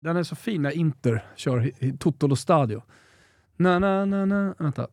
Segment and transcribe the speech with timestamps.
[0.00, 2.82] Den är så fin när Inter kör i- Totolo Stadio.
[3.56, 4.86] Na na na na, vänta.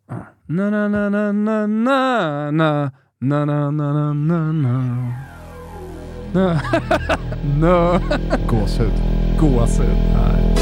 [0.45, 5.13] Na na na na na na na na na na na na na.
[6.33, 6.61] Na.
[7.59, 7.99] Na.
[8.49, 8.91] Gåshud.
[9.39, 9.95] Gåshud.
[10.15, 10.55] Nej.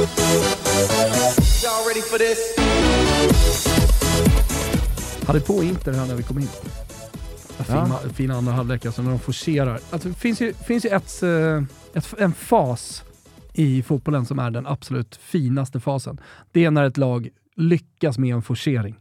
[0.00, 2.56] Y'all ready for this?
[5.26, 6.48] Hade på Inter här när vi kom in.
[7.64, 8.08] Fina, ja.
[8.14, 9.80] fina andra halvlek alltså när de forcerar.
[9.90, 11.62] Alltså, det finns ju, finns ju ett, eh,
[11.94, 13.02] ett, en fas
[13.52, 16.20] i fotbollen som är den absolut finaste fasen.
[16.52, 18.99] Det är när ett lag lyckas med en forcering.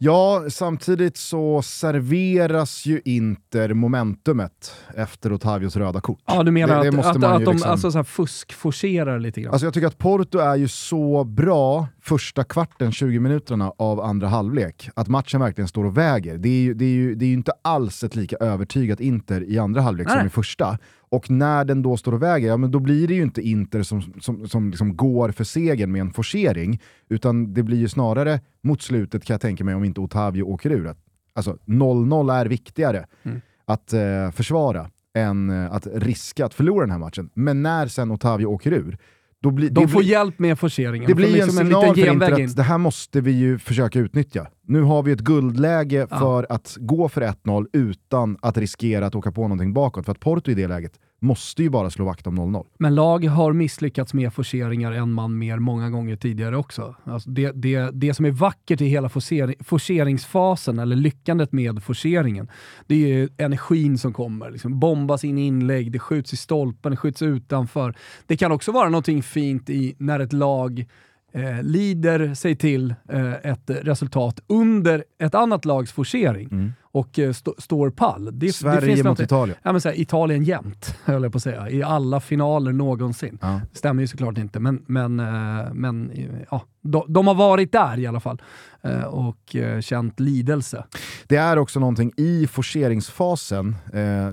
[0.00, 6.18] Ja, samtidigt så serveras ju Inter momentumet efter Otavios röda kort.
[6.26, 9.18] Ja, du menar Det- det att, måste att, att de liksom- alltså, så här fuskforcerar
[9.18, 9.52] lite grann?
[9.52, 14.28] Alltså jag tycker att Porto är ju så bra första kvarten, 20 minuterna av andra
[14.28, 16.38] halvlek, att matchen verkligen står och väger.
[16.38, 19.50] Det är ju, det är ju, det är ju inte alls ett lika övertygat Inter
[19.50, 20.26] i andra halvlek som Nej.
[20.26, 20.78] i första.
[21.10, 23.82] Och när den då står och väger, ja, men då blir det ju inte Inter
[23.82, 28.40] som, som, som liksom går för segern med en forcering, utan det blir ju snarare
[28.62, 30.86] mot slutet kan jag tänka mig om inte Otavio åker ur.
[30.86, 30.98] Att,
[31.34, 33.40] alltså 0-0 är viktigare Mm.
[33.64, 37.30] att eh, försvara än eh, att riska att förlora den här matchen.
[37.34, 38.98] Men när sen Otavio åker ur,
[39.42, 41.06] då blir, de får blir, hjälp med forceringen.
[41.06, 42.46] det De blir ju en liksom signal för Inter in.
[42.48, 44.46] att det här måste vi ju försöka utnyttja.
[44.66, 46.18] Nu har vi ett guldläge Ja.
[46.18, 50.04] för att gå för 1-0 utan att riskera att åka på någonting bakåt.
[50.04, 52.66] För att Porto i det läget måste ju bara slå vakt om 0-0.
[52.78, 56.94] Men lag har misslyckats med forceringar en man mer många gånger tidigare också.
[57.04, 62.50] Alltså det, det, det som är vackert i hela forcering, forceringsfasen, eller lyckandet med forceringen,
[62.86, 64.50] det är ju energin som kommer.
[64.50, 67.94] Liksom bombas in i inlägg, det skjuts i stolpen, det skjuts utanför.
[68.26, 70.86] Det kan också vara någonting fint i när ett lag
[71.32, 77.54] eh, lider sig till eh, ett resultat under ett annat lags forcering och eh, stå,
[77.58, 78.24] står pall.
[78.24, 78.52] Det, det Mm.
[78.52, 79.58] Sverige finns mot Italien.
[79.62, 81.70] Ja, men så här, Italien jämt, höll jag på att säga.
[81.70, 83.38] I alla finaler någonsin.
[83.42, 83.60] Ja.
[83.72, 86.12] Det stämmer ju såklart inte, men, men, eh, men
[86.50, 88.42] ja, de, de har varit där i alla fall
[88.82, 90.84] eh, och känt lidelse.
[91.26, 93.76] Det är också någonting i forceringsfasen,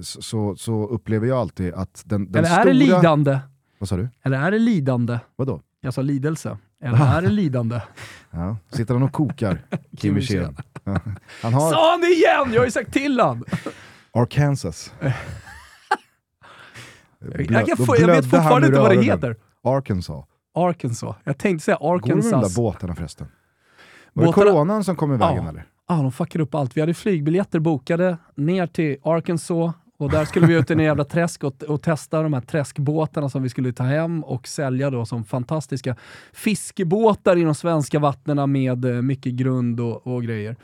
[0.02, 2.62] så, så, så upplever jag alltid att den, den Eller stora...
[2.62, 3.40] är det lidande?
[3.80, 4.10] Vad sa du?
[4.24, 5.20] Eller är det lidande?
[5.36, 5.62] Vadå?
[5.82, 6.58] Jag sa lidelse.
[6.86, 7.82] Eller är det lidande?
[8.32, 8.58] Ja.
[8.70, 9.58] Sitter han och kokar,
[9.98, 10.58] Kim Wirsén?
[10.84, 11.00] Ja.
[11.42, 12.54] Han har Sa han det igen?
[12.54, 13.44] Jag har ju sagt till han!
[14.14, 14.94] Arkansas.
[17.38, 19.36] Jag, kan Då få, jag vet fortfarande inte vad det heter.
[19.64, 20.26] Arkansas.
[20.56, 21.16] Arkansas.
[21.24, 22.56] Jag tänkte säga Går det med de där Arkansas.
[22.56, 23.28] båtarna förresten?
[24.14, 25.50] Var det Båtarna- coronan som kom i vägen Ja.
[25.50, 25.66] eller?
[25.88, 26.78] Ja, de fuckade upp allt.
[26.78, 31.04] Vi hade flygbiljetter bokade ner till Arkansas och där skulle vi ut i en jävla
[31.04, 35.06] träsk och, och testa de här träskbåtarna som vi skulle ta hem och sälja då
[35.06, 35.96] som fantastiska
[36.34, 40.56] fiskebåtar i de svenska vattnena med eh, mycket grund och, och grejer.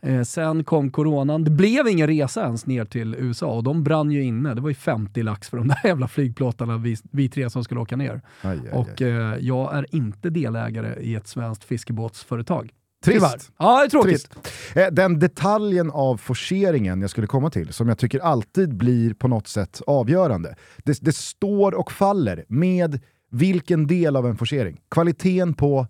[0.00, 1.44] Eh, sen kom coronan.
[1.44, 4.54] Det blev ingen resa ens ner till USA och de brann ju inne.
[4.54, 7.80] Det var ju 50 lax för de där jävla flygplåtarna vi, vi tre som skulle
[7.80, 8.20] åka ner.
[8.42, 8.70] Aj, aj.
[8.72, 12.72] Och eh, jag är inte delägare i ett svenskt fiskebåtsföretag.
[13.04, 13.16] Trist.
[13.26, 13.40] Tyvärr.
[13.58, 14.30] Ja, det är tråkigt.
[14.30, 14.76] Trist.
[14.76, 19.28] Eh, Den detaljen av forceringen jag skulle komma till, som jag tycker alltid blir på
[19.28, 20.56] något sätt avgörande.
[20.84, 23.00] Det, det står och faller med
[23.30, 24.80] vilken del av en forcering.
[24.90, 25.86] Kvaliteten på,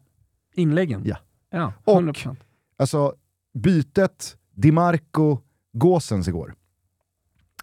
[0.55, 1.03] Inläggen?
[1.05, 1.17] Ja.
[1.51, 2.37] ja Och- 100%.
[2.79, 3.15] alltså
[3.59, 5.39] bytet, DiMarco,
[5.73, 6.55] Gåsens igår.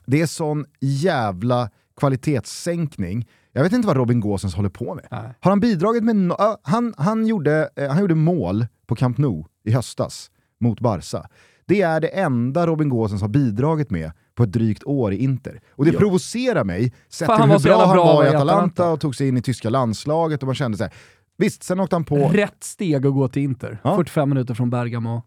[0.05, 3.27] Det är sån jävla kvalitetssänkning.
[3.51, 5.07] Jag vet inte vad Robin Gåsens håller på med.
[5.11, 5.33] Nej.
[5.39, 6.15] Har han bidragit med...
[6.15, 11.27] No han, han, gjorde, eh, han gjorde mål på Camp Nou i höstas mot Barca.
[11.67, 15.61] Det är det enda Robin Gåsens har bidragit med på ett drygt år i Inter.
[15.69, 15.99] Och det Ja.
[15.99, 18.89] provocerar mig, sett till hur bra jävla han bra var i i Atalanta, Atalanta.
[18.91, 20.93] och tog sig in i tyska landslaget och man kände så här.
[21.37, 22.15] Visst, sen åkte han på...
[22.15, 23.79] Rätt steg att gå till Inter.
[23.83, 23.95] Ja.
[23.95, 25.23] 45 minuter från Bergamo.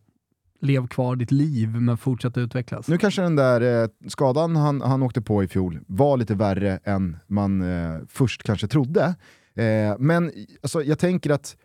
[0.61, 2.89] Lev kvar ditt liv, men fortsätt utvecklas.
[2.89, 6.79] Nu kanske den där eh, skadan han, han åkte på i fjol var lite värre
[6.85, 9.15] än man eh, först kanske trodde.
[9.55, 10.33] Eh, men
[10.63, 11.57] alltså, jag tänker att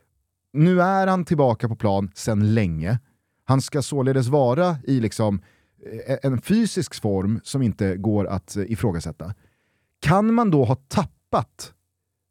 [0.53, 2.99] nu är han tillbaka på plan sedan länge.
[3.45, 5.41] Han ska således vara i liksom,
[6.07, 9.33] eh, en fysisk form som inte går att eh, ifrågasätta.
[10.01, 11.73] Kan man då ha tappat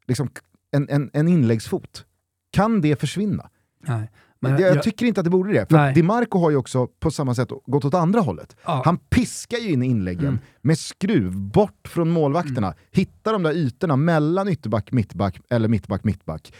[0.07, 0.29] liksom,
[0.71, 2.05] en, en, en inläggsfot?
[2.51, 3.49] Kan det försvinna?
[3.87, 4.11] Nej.
[4.39, 5.65] Men jag jag- tycker inte att det borde det.
[5.69, 5.89] För Nej.
[5.89, 8.55] att DiMarco har ju också på samma sätt gått åt andra hållet.
[8.65, 8.81] Ja.
[8.85, 10.39] Han piskar ju in inläggen Mm.
[10.61, 16.53] med skruv bort från målvakterna, hittar de där ytorna mellan ytterback, mittback eller mittback, mittback.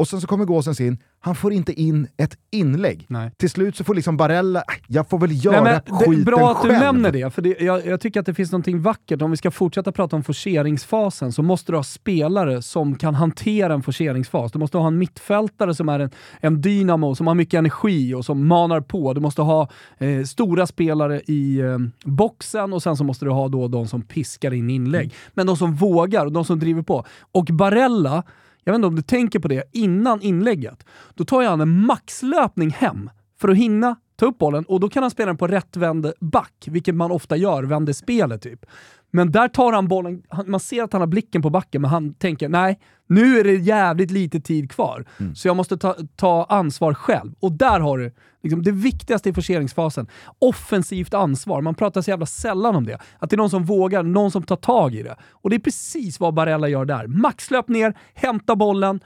[0.00, 3.04] Och sen så kommer Gåsens in, han får inte in ett inlägg.
[3.08, 3.30] Nej.
[3.36, 6.20] Till slut så får liksom Barella, "Äh, jag får väl göra Nej, men det skiten
[6.20, 6.80] är bra att du själv.
[6.80, 9.22] nämner det, för det, jag, jag tycker att det finns något vackert.
[9.22, 13.74] Om vi ska fortsätta prata om forceringsfasen så måste du ha spelare som kan hantera
[13.74, 14.52] en forceringsfas.
[14.52, 16.10] Du måste ha en mittfältare som är en,
[16.40, 19.14] en dynamo, som har mycket energi och som manar på.
[19.14, 19.68] Du måste ha
[19.98, 24.02] eh, stora spelare i eh, boxen och sen så måste du ha då de som
[24.02, 25.04] piskar in inlägg.
[25.04, 25.14] Mm.
[25.34, 27.04] Men de som vågar och de som driver på.
[27.32, 28.22] Och Barella,
[28.64, 32.70] jag vet inte om du tänker på det, innan inlägget, då tar han en maxlöpning
[32.70, 33.10] hem
[33.40, 36.68] för att hinna ta upp bollen och då kan han spela den på rättvänd back,
[36.70, 38.66] vilket man ofta gör, vänder spelet typ.
[39.10, 42.14] Men där tar han bollen, man ser att han har blicken på backen, men han
[42.14, 45.04] tänker nej, nu är det jävligt lite tid kvar,
[45.34, 47.32] så jag måste ta, ta ansvar själv.
[47.40, 48.12] Och där har du
[48.42, 50.06] liksom, det viktigaste i forceringsfasen.
[50.38, 51.62] Offensivt ansvar.
[51.62, 52.98] Man pratar så jävla sällan om det.
[53.18, 55.16] Att det är någon som vågar, någon som tar tag i det.
[55.30, 57.06] Och det är precis vad Barella gör där.
[57.06, 59.00] Maxlöp ner, hämta bollen,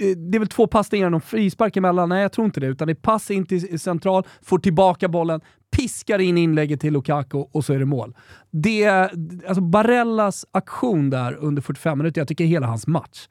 [0.00, 2.08] Eh, det är väl två passningar, någon frispark emellan?
[2.08, 2.66] Nej, jag tror inte det.
[2.66, 5.40] Utan det är pass in till central, får tillbaka bollen,
[5.76, 8.16] piskar in inlägget till Lukaku och så är det mål.
[8.50, 13.28] Det, alltså Barellas aktion där under 45 minuter, jag tycker hela hans match.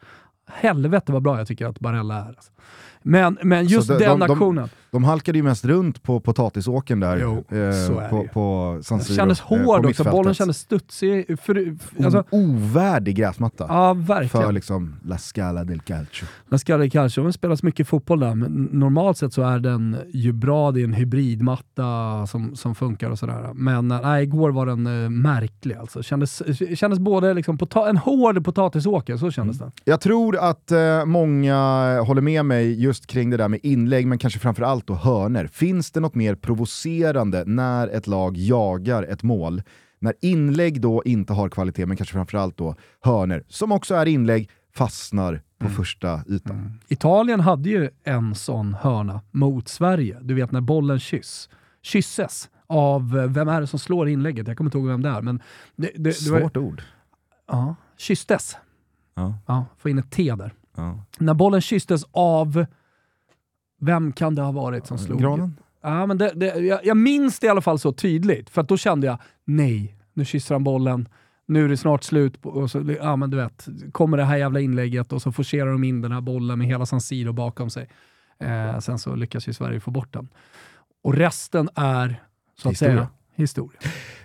[0.52, 2.28] Helvete vad bra jag tycker att Barella är.
[2.28, 2.52] Alltså.
[3.04, 4.70] Men, men just de- den de- de- aktionen.
[4.92, 9.16] De halkade ju mest runt på potatisåken där Jo, eh, på, på San Siro.
[9.16, 10.14] kändes eh, på hård också, mittfältet.
[10.14, 11.26] bollen kändes studsig.
[11.28, 13.66] För, för, alltså, O- ovärdig gräsmatta.
[13.70, 14.46] ja, verkligen.
[14.46, 16.26] för liksom La Scala del Calcio.
[16.50, 20.32] La Scala Calcio, det spelas mycket fotboll där, men normalt sett så är den ju
[20.34, 23.50] bra, det är en hybridmatta som, som funkar och sådär.
[23.54, 26.04] Men eh, nej, igår var den eh, märklig alltså.
[26.04, 26.42] Kändes,
[26.80, 29.72] kändes både liksom pota- en hård potatisåker, så kändes det.
[29.84, 31.56] Jag tror att eh, många
[32.02, 35.48] håller med mig just kring det där med inlägg, men kanske framförallt då hörner.
[35.48, 39.62] Finns det något mer provocerande när ett lag jagar ett mål?
[40.00, 44.50] När inlägg då inte har kvalitet, men kanske framförallt då hörner, som också är inlägg,
[44.76, 45.76] fastnar på Mm.
[45.78, 46.80] första ytan.
[46.88, 50.18] Italien hade ju en sån hörna mot Sverige.
[50.22, 51.50] Du vet när bollen kyss,
[51.82, 54.48] kysses av, eh, vem är det som slår inlägget?
[54.48, 55.22] Jag kommer inte ihåg vem det är.
[55.22, 55.42] Men
[55.76, 56.82] det, det, det var, Svårt ord.
[57.48, 58.58] ja, kysstes.
[59.16, 60.54] Ja, Ja, få in ett T där.
[60.78, 61.04] ja.
[61.18, 62.66] När bollen kysstes av,
[63.80, 65.22] vem kan det ha varit som slog?
[65.22, 65.58] Granen?
[65.82, 68.68] Ja, men det, det, jag, jag minns det i alla fall så tydligt, för att
[68.68, 71.08] då kände jag, nej, nu kysser han bollen,
[71.46, 74.38] nu är det snart slut, på, och så, ja, men du vet, kommer det här
[74.38, 77.70] jävla inlägget och så forcerar de in den här bollen med hela San Siro bakom
[77.70, 77.90] sig.
[78.40, 80.30] Eh, sen så lyckas ju Sverige få bort den.
[81.04, 82.24] Och resten är,
[82.58, 82.96] så att Historia.
[82.96, 83.08] säga,
[83.40, 83.80] historia.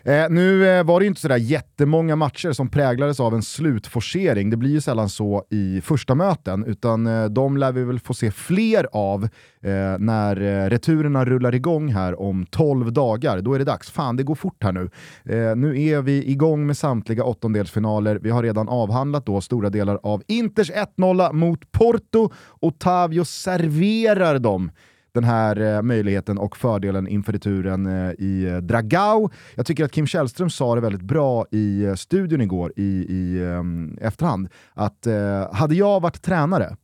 [0.06, 4.50] Eh, nu eh, var det ju inte sådär jättemånga matcher som präglades av en slutforcering.
[4.50, 8.14] Det blir ju sällan så i första möten, utan eh, de lär vi väl få
[8.14, 9.24] se fler av
[9.62, 13.40] eh, när eh, returerna rullar igång här om 12 dagar.
[13.40, 13.90] Då är det dags.
[13.90, 14.90] Fan, det går fort här nu.
[15.24, 18.18] Eh, nu är vi igång med samtliga åttondelsfinaler.
[18.22, 22.32] Vi har redan avhandlat då stora delar av Inters 1-0 mot Porto.
[22.60, 24.70] Otavio serverar dem
[25.14, 29.30] den här eh, möjligheten och fördelen inför returen eh, i eh, Dragao.
[29.54, 33.44] Jag tycker att Kim Källström sa det väldigt bra i eh, studion igår i, i
[33.44, 36.76] ehm, efterhand, att eh, hade jag varit tränare,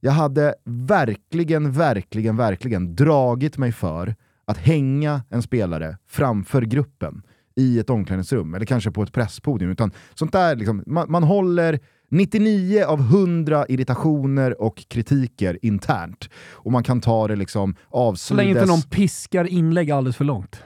[0.00, 4.14] jag hade verkligen, verkligen, verkligen dragit mig för
[4.44, 7.22] att hänga en spelare framför gruppen
[7.56, 9.70] i ett omklädningsrum, eller kanske på ett presspodium.
[9.70, 11.78] Utan sånt där, liksom, man, man håller
[12.10, 16.28] 99 av 100 irritationer och kritiker internt.
[16.52, 17.74] Och man kan ta det liksom
[18.16, 18.68] Så länge inte avsides.
[18.84, 20.56] någon piskar inlägg alldeles för långt.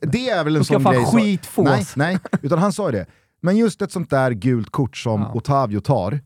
[0.00, 1.04] Det är väl en Då ska sån grej.
[1.04, 1.64] så- skit fås.
[1.66, 3.06] Nej, nej, utan han sa ju det.
[3.40, 5.32] Men just ett sånt där gult kort som Ja.
[5.34, 6.20] Otavio tar,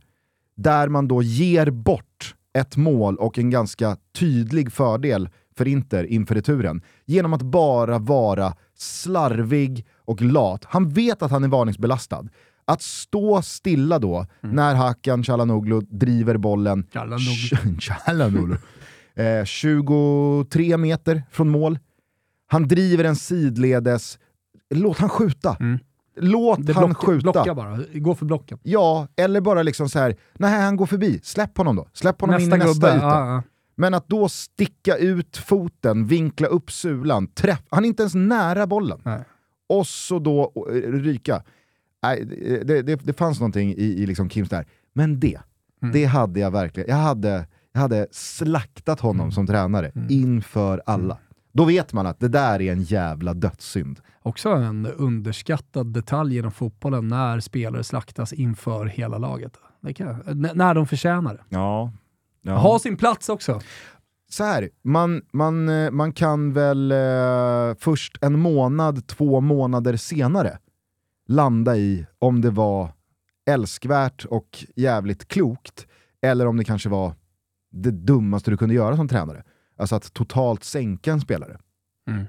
[0.56, 6.34] där man då ger bort ett mål och en ganska tydlig fördel för Inter inför
[6.34, 10.64] returen, genom att bara vara slarvig och lat.
[10.64, 12.24] Han vet att han är varningsbelastad.
[12.66, 14.56] Att stå stilla då, Mm.
[14.56, 16.86] när Hakan Calhanoglu driver bollen
[17.80, 18.56] Calhanoglu.
[19.16, 21.78] Eh, 23 meter från mål,
[22.46, 24.18] han driver en sidledes,
[24.74, 25.56] låt han skjuta.
[25.60, 25.78] Mm.
[26.16, 27.32] Låt Det han blocka, skjuta.
[27.32, 28.58] blocka bara, gå för blocken.
[28.62, 31.88] Ja, eller bara liksom så här, nej han går förbi, släpp honom då.
[31.92, 33.42] Släpp honom Nästa in i nästa yta.
[33.76, 38.66] Men att då sticka ut foten, vinkla upp sulan, träff, han är inte ens nära
[38.66, 39.00] bollen.
[39.04, 39.24] Nej.
[39.68, 41.42] Och så då eh, ryka.
[42.04, 42.24] Nej,
[42.64, 44.66] det, det, det fanns någonting i, i liksom Kims där.
[44.92, 45.38] Men det,
[45.82, 45.92] Mm.
[45.92, 46.88] det hade jag verkligen.
[46.90, 49.32] Jag hade, jag hade slaktat honom Mm.
[49.32, 51.18] som tränare inför alla.
[51.52, 54.00] Då vet man att det där är en jävla dödssynd.
[54.22, 59.52] Också en underskattad detalj inom fotbollen när spelare slaktas inför hela laget.
[60.26, 61.42] N- när de förtjänar det.
[61.48, 61.90] Ja.
[62.56, 63.60] Ha sin plats också.
[64.30, 70.58] så här, man, man, eh, man kan väl eh, först en månad, två månader senare
[71.26, 72.92] landa i om det var
[73.46, 75.86] älskvärt och jävligt klokt,
[76.22, 77.14] eller om det kanske var
[77.70, 79.44] det dummaste du kunde göra som tränare.
[79.76, 81.58] Alltså att totalt sänka en spelare.
[82.08, 82.24] Mm.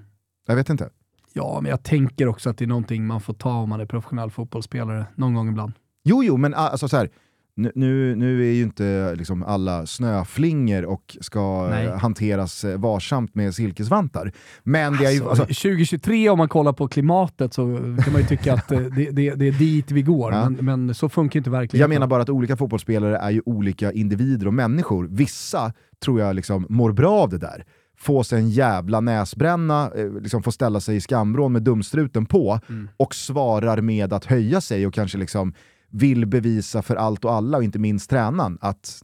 [0.47, 0.89] Jag vet inte.
[1.33, 3.85] Ja, men jag tänker också att det är någonting man får ta om man är
[3.85, 5.73] professionell fotbollsspelare någon gång ibland.
[6.03, 7.09] Jo, jo, men ah, alltså så här,
[7.57, 11.85] nu, nu, nu är ju inte liksom alla snöflingor och ska Nej.
[11.85, 14.31] eh, hanteras eh, varsamt med silkesvantar.
[14.63, 15.24] Men det är ju...
[15.29, 17.62] Alltså, Alltså, 2023 om man kollar på klimatet så
[18.03, 20.50] kan man ju tycka att eh, det, det, det är dit vi går, Ja.
[20.50, 21.79] men, men så funkar inte verkligheten.
[21.79, 25.07] jag menar bara att olika fotbollsspelare är ju olika individer och människor.
[25.12, 25.74] Vissa
[26.05, 27.65] tror jag liksom mår bra av det där.
[27.97, 29.89] Få sig en jävla näsbränna,
[30.21, 32.89] liksom få ställa sig i skamvrån med dumstruten på Mm.
[32.97, 35.53] och svarar med att höja sig och kanske liksom
[35.95, 39.03] vill bevisa för allt och alla, och inte minst tränaren, att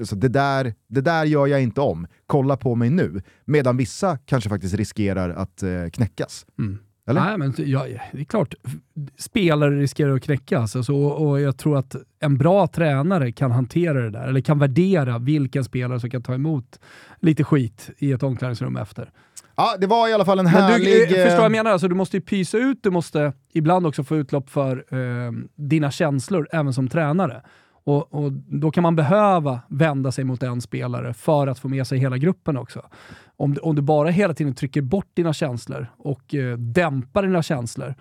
[0.00, 2.06] alltså, det, där, det där gör jag inte om.
[2.26, 3.22] Kolla på mig nu.
[3.44, 6.46] Medan vissa kanske faktiskt riskerar att eh, knäckas.
[6.58, 6.78] Mm.
[7.06, 7.20] Eller?
[7.20, 8.54] Nej, men ja, det är klart,
[9.18, 10.76] spelare riskerar att knäckas.
[10.76, 15.18] Alltså, och jag tror att en bra tränare kan hantera det där, eller kan värdera
[15.18, 16.80] vilken spelare som kan ta emot
[17.20, 19.10] lite skit i ett omklädningsrum efter.
[19.56, 20.86] Ja, det var i alla fall en Men härlig...
[20.86, 21.70] du, eh, förstår vad eh, jag menar?
[21.70, 25.90] Alltså, du måste ju pysa ut, du måste ibland också få utlopp för eh, dina
[25.90, 27.42] känslor, även som tränare.
[27.84, 31.86] Och, och Då kan man behöva vända sig mot en spelare för att få med
[31.86, 32.82] sig hela gruppen också.
[33.36, 37.42] Om, du- om du bara hela tiden trycker bort dina känslor och eh, dämpar dina
[37.42, 37.94] känslor,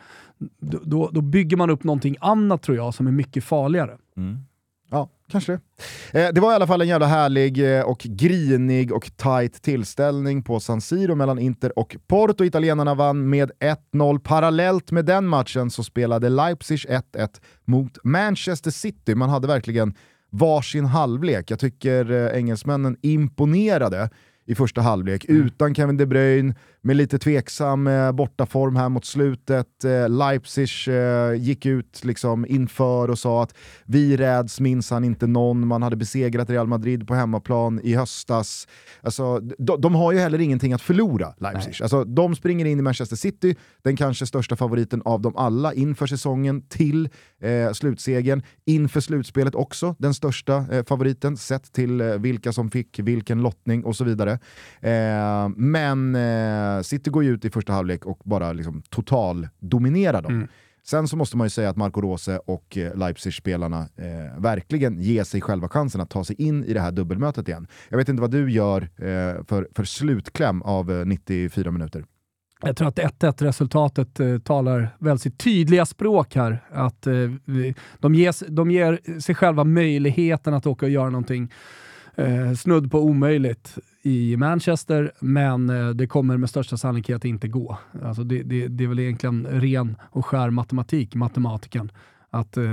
[0.83, 3.97] då, då, bygger man upp någonting annat tror jag som är mycket farligare.
[4.15, 4.21] Ja,
[5.31, 5.59] kanske det.
[6.19, 10.43] Eh, det var i alla fall en jävla härlig eh, och grinig och tight tillställning
[10.43, 12.43] på San Siro mellan Inter och Porto.
[12.43, 13.51] Italienarna vann med
[13.93, 14.19] 1-0.
[14.19, 17.29] Parallellt med den matchen så spelade Leipzig 1-1
[17.65, 19.15] mot Manchester City.
[19.15, 19.93] Man hade verkligen
[20.31, 21.51] varsin halvlek.
[21.51, 24.09] Jag tycker eh, engelsmännen imponerade
[24.45, 29.83] i första halvlek utan Kevin De Bruyne, med lite tveksam eh, bortaform här mot slutet.
[29.83, 35.67] Eh, Leipzig eh, gick ut liksom inför och sa att vi räds minsann inte någon,
[35.67, 38.67] man hade besegrat Real Madrid på hemmaplan i höstas.
[39.01, 41.81] Alltså, de, de har ju heller ingenting att förlora, Leipzig.
[41.81, 46.07] Alltså, de springer in i Manchester City, den kanske största favoriten av dem alla inför
[46.07, 47.09] säsongen till
[47.41, 48.41] eh, slutsegern.
[48.65, 53.83] Inför slutspelet också den största eh, favoriten, sett till eh, vilka som fick vilken lottning
[53.83, 54.39] och så vidare.
[54.81, 56.15] Eh, men
[56.77, 60.33] eh, City går ju ut i första halvlek och bara liksom total dominerar dem.
[60.33, 60.47] Mm.
[60.83, 65.23] Sen så måste man ju säga att Marco Rose och eh, Leipzig-spelarna eh, verkligen ger
[65.23, 67.67] sig själva chansen att ta sig in i det här dubbelmötet igen.
[67.89, 72.05] Jag vet inte vad du gör eh, för, för slutkläm av eh, 94 minuter.
[72.63, 76.63] Jag tror att 1-1 resultatet eh, talar väl sitt tydliga språk här.
[76.71, 77.13] Att eh,
[77.99, 81.51] de, ges, de ger sig själva möjligheten att åka och göra någonting
[82.15, 87.77] eh, snudd på omöjligt i Manchester, men eh, det kommer med största sannolikhet inte gå.
[88.03, 91.91] Alltså det, det, det är väl egentligen ren och skär matematik, matematiken.
[92.29, 92.63] Att eh,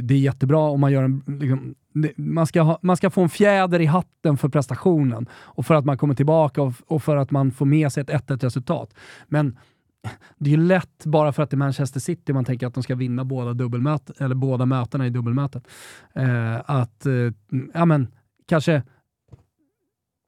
[0.00, 1.22] det är jättebra om man gör en...
[1.40, 1.74] Liksom,
[2.16, 5.84] man, ska ha, man ska få en fjäder i hatten för prestationen och för att
[5.84, 8.94] man kommer tillbaka och, och för att man får med sig ett 1-1 resultat.
[9.28, 9.58] Men
[10.38, 12.82] det är ju lätt bara för att det är Manchester City man tänker att de
[12.82, 15.68] ska vinna båda, dubbelmöt eller båda mötena i dubbelmötet.
[16.14, 17.12] Eh, att eh,
[17.74, 18.08] ja, men,
[18.48, 18.82] kanske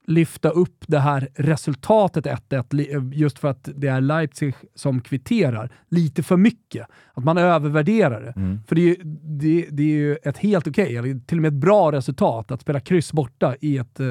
[0.08, 5.70] lyfta upp det här resultatet 1-1 li- just för att det är Leipzig som kvitterar
[5.88, 6.86] lite för mycket.
[7.14, 8.32] Att man övervärderar det.
[8.68, 11.48] För det är, ju, det, det är ju ett helt okej, eller till och med
[11.48, 14.06] ett bra resultat att spela kryss borta i ett eh,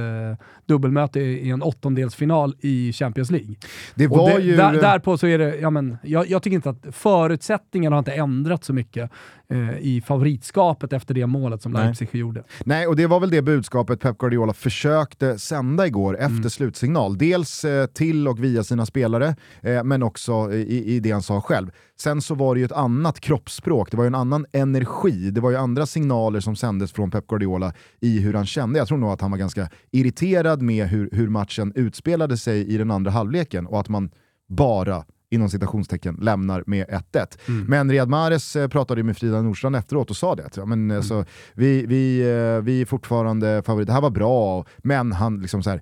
[0.66, 3.56] dubbelmöte i en åttondelsfinal i Champions League.
[3.96, 4.56] Det var det, ju...
[4.56, 8.14] där, därpå så är det, ja men, jag, jag tycker inte att förutsättningarna har inte
[8.14, 9.12] ändrats så mycket
[9.52, 11.86] eh, i favoritskapet efter det målet som Nej.
[11.86, 12.44] Leipzig gjorde.
[12.66, 17.18] Nej, och det var väl det budskapet Pep Guardiola försökte sända igår efter slutsignal.
[17.18, 21.42] Dels eh, till och via sina spelare, eh, men också i, i det han sa
[21.42, 21.72] själv.
[22.00, 25.42] Sen så var det ju ett annat kroppsspråk, det var ju en annan energi, det
[25.42, 28.80] var ju andra signaler som sändes från Pep Guardiola i hur han kände.
[28.80, 32.78] Jag tror nog att han var ganska irriterad med hur, hur matchen utspelade sig i
[32.78, 34.10] den andra halvleken och att man
[34.50, 37.38] bara inom citationstecken lämnar med 1-1.
[37.68, 40.50] Men Riyad Mahrez eh, pratade med Frida Nordstrand efteråt och sa det.
[40.56, 45.12] Ja, men, alltså, vi, vi, eh, vi är fortfarande favoriter, det här var bra, men
[45.12, 45.82] han, liksom så här,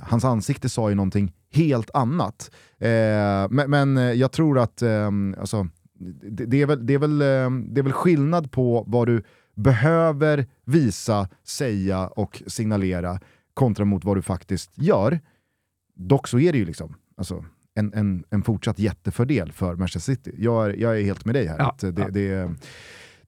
[0.00, 2.50] hans ansikte sa ju någonting helt annat.
[2.78, 2.88] Eh,
[3.50, 5.68] men, men eh, jag tror att eh, alltså,
[6.30, 9.22] det, det, är väl, det, är väl, eh, det är väl skillnad på vad du
[9.56, 13.20] behöver visa, säga och signalera
[13.54, 15.20] kontra mot vad du faktiskt gör.
[15.94, 17.44] Dock så är det ju liksom alltså,
[17.78, 20.34] en, en, en fortsatt jättefördel för Manchester City.
[20.38, 21.58] Jag är, jag är helt med dig här.
[21.58, 22.08] Ja, att det, ja.
[22.10, 22.54] det,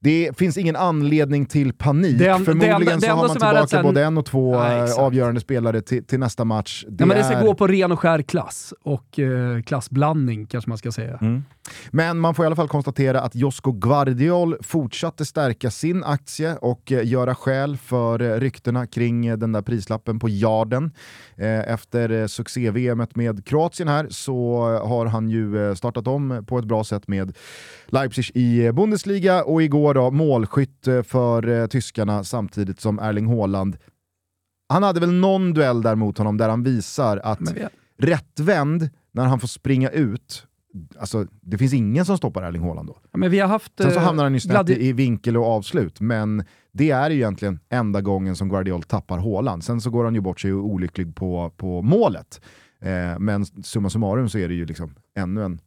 [0.02, 2.18] det finns ingen anledning till panik.
[2.18, 4.78] Det en- det Förmodligen det så har man tillbaka sen- både en och två Nej,
[4.90, 6.84] eh, avgörande spelare till, till nästa match.
[6.88, 10.46] Det Ja, men det ska är- gå på ren och skär klass och eh, klassblandning
[10.46, 11.18] kanske man ska säga.
[11.20, 11.44] Mm.
[11.90, 16.92] Men man får i alla fall konstatera att Josko Guardiol fortsatte stärka sin aktie och
[16.92, 20.90] eh, göra skäl för eh, ryktena kring den där prislappen på yarden.
[21.66, 26.84] Efter eh, succé-VMet med Kroatien här så har han ju startat om på ett bra
[26.84, 27.36] sätt med
[27.86, 33.76] Leipzig i Bundesliga och igår då målskytt för eh, tyskarna samtidigt som Erling Haaland
[34.70, 37.66] han hade väl någon duell där mot honom där han visar att Men vi,
[38.06, 40.46] rättvänd när han får springa ut,
[40.98, 42.96] alltså det finns ingen som stoppar Erling Haaland då.
[43.12, 43.72] ja, men vi har haft...
[43.78, 47.10] Sen så eh, hamnar han ju snett gladi- i, vinkel och avslut, men det är
[47.10, 49.64] ju egentligen enda gången som Guardiol tappar Haaland.
[49.64, 52.40] Sen så går han ju bort sig olycklig på, på målet.
[52.80, 55.60] Eh, men summa summarum så är det ju liksom ännu en,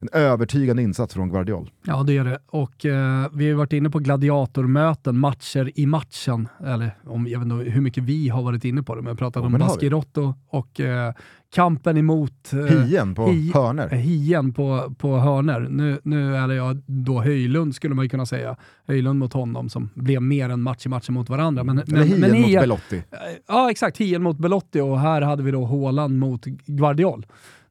[0.00, 1.70] en övertygande insats från Guardiol.
[1.86, 2.38] Ja, det är det.
[2.46, 6.48] Och eh, vi har varit inne på gladiatormöten, matcher i matchen.
[6.66, 9.18] Eller om, jag vet inte hur mycket vi har varit inne på det, men jag
[9.18, 9.58] pratade Ja, om.
[9.58, 11.14] Baskirotto och eh,
[11.54, 13.88] kampen emot eh, Hien på hi- hörner.
[13.88, 15.60] hien på, på hörner.
[15.60, 18.56] Nu, nu är det jag då Höjlund skulle man ju kunna säga.
[18.86, 21.64] Höjlund mot honom som blev mer en match i matchen mot varandra.
[21.64, 23.02] Men, Eller men, Hien men mot Hien- Belotti.
[23.48, 23.98] Ja, exakt.
[23.98, 27.26] Hien mot Belotti och här hade vi då Haaland mot Guardiol.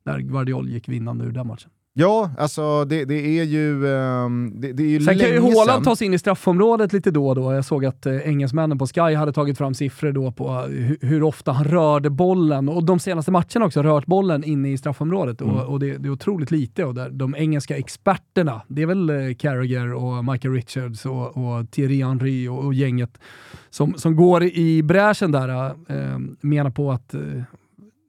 [0.05, 1.69] Där Guardiol gick vinnande ur den matchen.
[1.99, 5.65] Ja, alltså det, det är ju, ehm, det, det är ju Sen kan ju länge
[5.65, 5.83] sedan.
[5.83, 7.53] ta sig in i straffområdet lite då och då.
[7.53, 10.97] Jag såg att eh, engelsmännen på Sky hade tagit fram siffror då på eh, hur,
[11.01, 15.41] hur ofta han rörde bollen och de senaste matcherna också rört bollen inne i straffområdet.
[15.41, 15.55] Mm.
[15.55, 19.09] Och, och det, det är otroligt lite och där, de engelska experterna, det är väl
[19.09, 23.17] eh, Carragher och Michael Richards och, och Thierry Henry och, och gänget
[23.69, 27.15] som, som går i bräschen där, eh, menar på att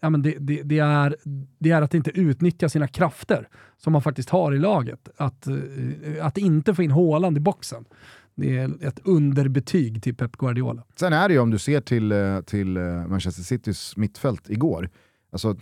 [0.01, 1.17] ja, men det, det, det, är,
[1.59, 5.09] det är att inte utnyttja sina krafter som man faktiskt har i laget.
[5.17, 7.85] Att, eh, att inte få in Haaland i boxen.
[8.35, 10.85] Det är ett underbetyg till Pep Guardiola.
[10.97, 14.91] Sen är det ju om du ser till, eh, till eh, Manchester Citys mittfält igår,
[15.33, 15.57] alltså,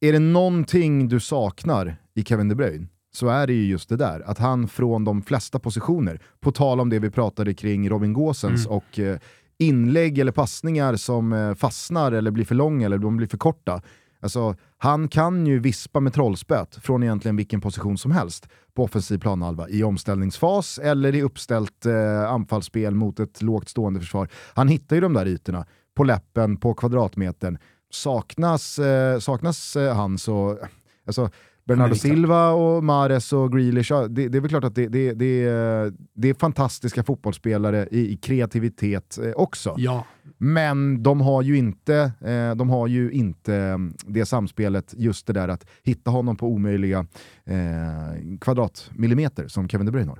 [0.00, 3.96] är det någonting du saknar i Kevin De Bruyne så är det ju just det
[3.96, 8.12] där, att han från de flesta positioner, på tal om det vi pratade kring Robin
[8.12, 8.76] Gåsens Mm.
[8.76, 8.98] och
[9.62, 13.82] inlägg eller passningar som eh, fastnar eller blir för långa eller de blir för korta.
[14.22, 19.18] Alltså, han kan ju vispa med trollspöt från egentligen vilken position som helst på offensiv
[19.18, 24.28] planhalva i omställningsfas eller i uppställt eh, anfallsspel mot ett lågt stående försvar.
[24.54, 27.58] Han hittar ju de där ytorna på läppen, på kvadratmetern.
[27.90, 30.58] Saknas, eh, saknas eh, han så...
[31.06, 31.30] Alltså,
[31.64, 31.94] Bernardo.
[31.94, 35.92] Silva och Mares och Grealish, det, det är väl klart att det, det, det, är-
[36.14, 39.74] det är fantastiska fotbollsspelare i, i kreativitet eh, också.
[39.78, 40.04] Ja,
[40.38, 45.32] Men de har ju inte, eh, de har ju inte mm, det samspelet, just det
[45.32, 47.06] där att hitta honom på omöjliga
[47.44, 47.56] eh,
[48.40, 50.18] kvadratmillimeter som Kevin De Bruyne har.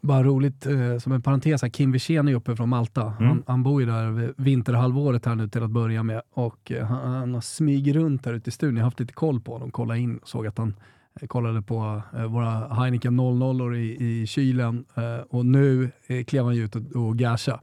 [0.00, 3.02] Bara roligt eh, som en parentes, här, Kim Wirsén är uppe från Malta.
[3.02, 3.28] Mm.
[3.28, 7.14] Han, han bor ju där vinterhalvåret här nu till att börja med och eh, han,
[7.14, 8.76] han har smugit runt där ute i studion.
[8.76, 10.74] Jag har haft lite koll på honom, kollade in, såg att han
[11.20, 15.90] eh, kollade på eh, våra Heineken 00 i, i kylen eh, och nu
[16.26, 17.60] klev han ju ut och, och gasha.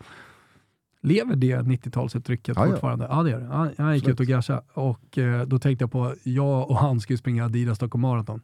[1.01, 2.71] Lever det 90-talsuttrycket Ja, ja.
[2.71, 3.07] fortfarande?
[3.09, 3.47] Ja det gör det.
[3.47, 4.15] Han, han gick Absolut.
[4.15, 8.01] ut och gasha och då tänkte jag på, jag och han ju springa Adidas Stockholm
[8.01, 8.41] Marathon.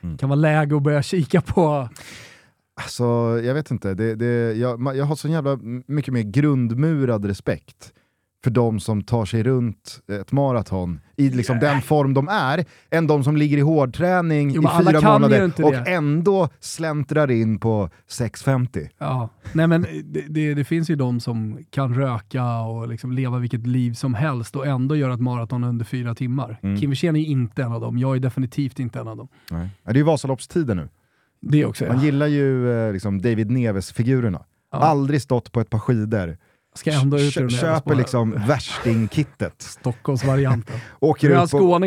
[0.00, 0.18] Mm.
[0.18, 1.88] Kan vara läge att börja kika på
[2.76, 3.04] Alltså,
[3.44, 7.92] jag vet inte, det, det, jag, jag har så jävla mycket mer grundmurad respekt
[8.44, 13.06] för de som tar sig runt ett maraton i liksom den form de är, än
[13.06, 15.78] de som ligger i hårdträning Jo, i fyra ju månader och det.
[15.78, 18.88] ändå släntrar in på 6.50.
[18.98, 23.38] Ja, nej men det, det, det finns ju de som kan röka och liksom leva
[23.38, 26.58] vilket liv som helst och ändå göra ett maraton under fyra timmar.
[26.62, 26.80] Mm.
[26.80, 29.28] Kim Wirsén är inte en av dem, jag är definitivt inte en av dem.
[29.50, 29.68] Nej.
[29.84, 30.88] Det är ju Vasaloppstider nu.
[31.50, 31.84] Det också.
[31.84, 32.02] Man Ja.
[32.04, 34.44] gillar ju eh, liksom David Neves-figurerna.
[34.72, 34.78] Ja.
[34.78, 36.36] Aldrig stått på ett par skidor.
[36.76, 39.54] Ska ändå ut ur köper liksom värsting-kittet.
[39.62, 40.76] Stockholmsvarianten.
[41.00, 41.80] Åker, upp och,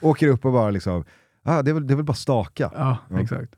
[0.00, 1.04] åker upp och bara liksom,
[1.44, 2.70] ah, det, är väl, det är väl bara staka.
[2.76, 3.20] Ja, Ja.
[3.20, 3.52] exakt.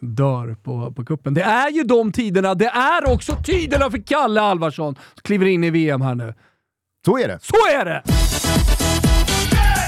[0.00, 1.34] Dör på, på kuppen.
[1.34, 4.96] Det är ju de tiderna, det är också tiderna för Kalle Alvarsson.
[5.22, 6.34] Kliver in i VM här nu.
[7.04, 7.38] Så är det.
[7.42, 8.02] Så är det!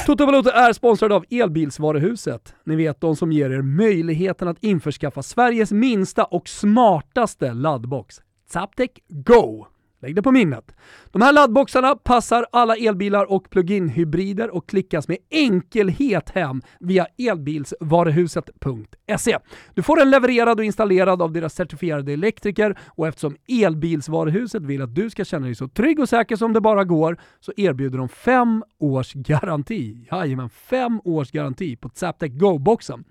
[0.07, 2.55] Toto Valuta är sponsrad av Elbilsvaruhuset.
[2.65, 8.21] Ni vet de som ger er möjligheten att införskaffa Sveriges minsta och smartaste laddbox.
[8.49, 9.67] Zaptec Go!
[10.03, 10.75] Lägg det på minnet.
[11.13, 17.07] De här laddboxarna passar alla elbilar och plug-in hybrider och klickas med enkelhet hem via
[17.19, 19.39] elbilsvaruhuset.se.
[19.75, 24.95] Du får den levererad och installerad av deras certifierade elektriker och eftersom Elbilsvaruhuset vill att
[24.95, 28.09] du ska känna dig så trygg och säker som det bara går så erbjuder de
[28.09, 30.07] fem års garanti.
[30.11, 33.05] Jajamän, fem års garanti på Zaptec Go-boxen.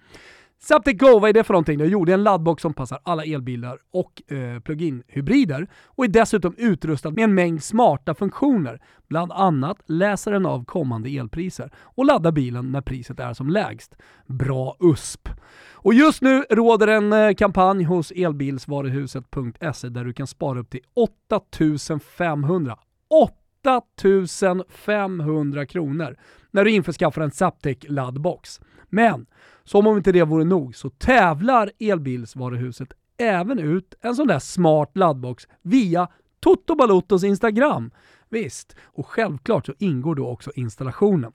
[0.63, 1.79] Zaptec Go, vad är det för någonting?
[1.79, 6.07] Jo, det är en laddbox som passar alla elbilar och eh, plug-in hybrider och är
[6.07, 8.81] dessutom utrustad med en mängd smarta funktioner.
[9.07, 13.95] Bland annat läser den av kommande elpriser och laddar bilen när priset är som lägst.
[14.27, 15.29] Bra USP!
[15.73, 20.81] Och just nu råder en eh, kampanj hos elbilsvaruhuset.se där du kan spara upp till
[20.93, 26.17] 8500 8500 kronor
[26.51, 28.61] när du införskaffar en Zaptec laddbox.
[28.89, 29.25] Men
[29.63, 34.97] som om inte det vore nog så tävlar elbilsvaruhuset även ut en sån där smart
[34.97, 36.07] laddbox via
[36.39, 37.91] Toto Balottos Instagram.
[38.29, 41.31] Visst, och självklart så ingår då också installationen.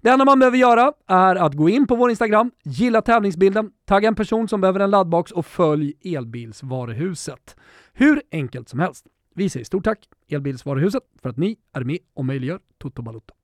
[0.00, 4.08] Det enda man behöver göra är att gå in på vår Instagram, gilla tävlingsbilden, tagga
[4.08, 7.56] en person som behöver en laddbox och följ elbilsvaruhuset.
[7.92, 9.06] Hur enkelt som helst.
[9.34, 13.34] Vi säger stort tack Elbilsvaruhuset för att ni är med och möjliggör Toto Balotto.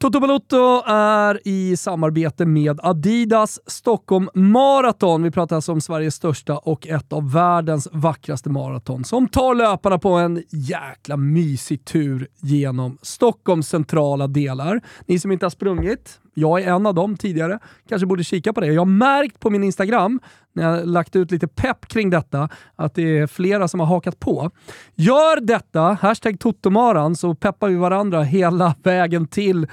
[0.00, 5.22] Toto Balotto är i samarbete med Adidas Stockholm Marathon.
[5.22, 9.98] Vi pratar alltså om Sveriges största och ett av världens vackraste maraton som tar löparna
[9.98, 14.80] på en jäkla mysig tur genom Stockholms centrala delar.
[15.06, 18.60] Ni som inte har sprungit, jag är en av dem tidigare, kanske borde kika på
[18.60, 18.66] det.
[18.66, 20.20] Jag har märkt på min Instagram,
[20.52, 24.20] när jag lagt ut lite pepp kring detta, att det är flera som har hakat
[24.20, 24.50] på.
[24.94, 29.66] Gör detta, hashtag Totomaran, så peppar vi varandra hela vägen till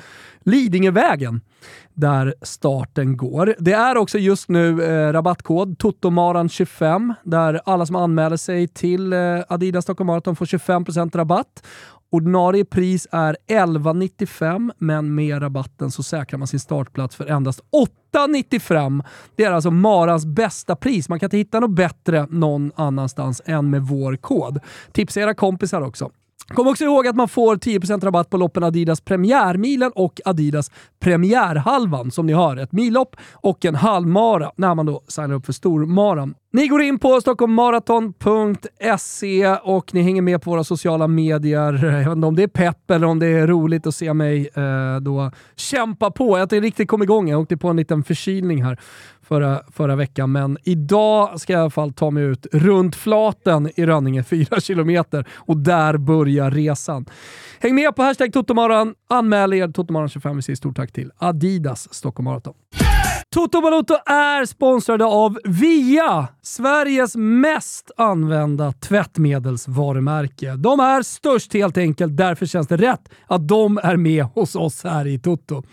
[0.43, 1.41] Lidingövägen
[1.93, 3.55] där starten går.
[3.59, 9.19] Det är också just nu eh, rabattkod TOTOMARAN25 där alla som anmäler sig till eh,
[9.49, 11.65] Adidas Stockholm Marathon får 25% rabatt.
[12.09, 17.61] Ordinarie pris är 11,95 men med rabatten så säkrar man sin startplats för endast
[18.13, 19.03] 8,95.
[19.35, 21.09] Det är alltså Marans bästa pris.
[21.09, 24.59] Man kan inte hitta något bättre någon annanstans än med vår kod.
[24.91, 26.11] Tipsa era kompisar också.
[26.47, 32.11] Kom också ihåg att man får 10% rabatt på loppen Adidas Premiärmilen och Adidas Premiärhalvan
[32.11, 32.57] som ni hör.
[32.57, 36.35] Ett millopp och en halvmara när man då signar upp för stormaran.
[36.53, 41.73] Ni går in på stockholmmaraton.se och ni hänger med på våra sociala medier.
[41.83, 44.49] Jag vet inte om det är pepp eller om det är roligt att se mig
[44.53, 46.39] eh, då kämpa på.
[46.39, 47.29] Jag tänkte riktigt kom igång.
[47.29, 48.79] Jag åkte på en liten förkylning här
[49.27, 53.69] förra, förra veckan, men idag ska jag i alla fall ta mig ut runt Flaten
[53.75, 57.05] i Rönninge, 4 kilometer, och där börjar resan.
[57.59, 60.35] Häng med på hashtag Totomaran, anmäl er Totomaran25.
[60.35, 62.53] Vi säger stort tack till Adidas Stockholm Marathon.
[63.35, 70.55] Toto Balotto är sponsrade av Via, Sveriges mest använda tvättmedelsvarumärke.
[70.55, 74.83] De är störst helt enkelt, därför känns det rätt att de är med hos oss
[74.83, 75.63] här i Toto.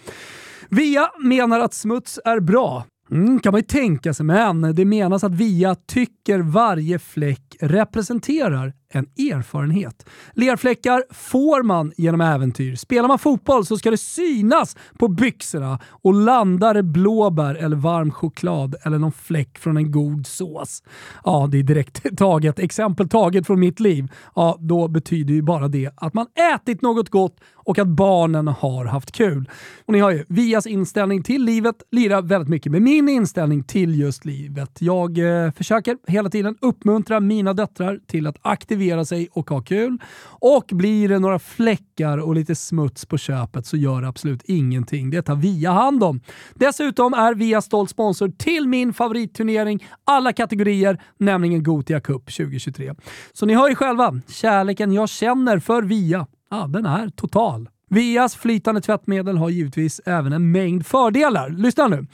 [0.69, 2.85] Via menar att smuts är bra.
[3.13, 8.73] Mm, kan man ju tänka sig, men det menas att Via tycker varje fläck representerar
[8.93, 10.07] en erfarenhet.
[10.35, 12.77] Lerfläckar får man genom äventyr.
[12.77, 18.11] Spelar man fotboll så ska det synas på byxorna och landar det blåbär eller varm
[18.11, 20.83] choklad eller någon fläck från en god sås.
[21.25, 22.59] Ja, det är direkt taget.
[22.59, 24.13] Exempel taget från mitt liv.
[24.35, 28.85] Ja, då betyder ju bara det att man ätit något gott och att barnen har
[28.85, 29.51] haft kul.
[29.87, 34.01] Och ni har ju Vias inställning till livet lirar väldigt mycket med min inställning till
[34.01, 34.71] just livet.
[34.81, 39.99] Jag eh, försöker hela tiden uppmuntra mina döttrar till att aktivera sig och ha kul.
[40.25, 45.11] Och blir det några fläckar och lite smuts på köpet så gör det absolut ingenting.
[45.11, 46.21] Det tar Via hand om.
[46.55, 52.95] Dessutom är Via stolt sponsor till min favoritturnering alla kategorier, nämligen Gotia Cup 2023.
[53.33, 57.69] Så ni hör ju själva, kärleken jag känner för Via, ja, den är total.
[57.93, 61.51] Vias flytande tvättmedel har givetvis även en mängd fördelar.
[61.51, 62.07] Lyssna nu.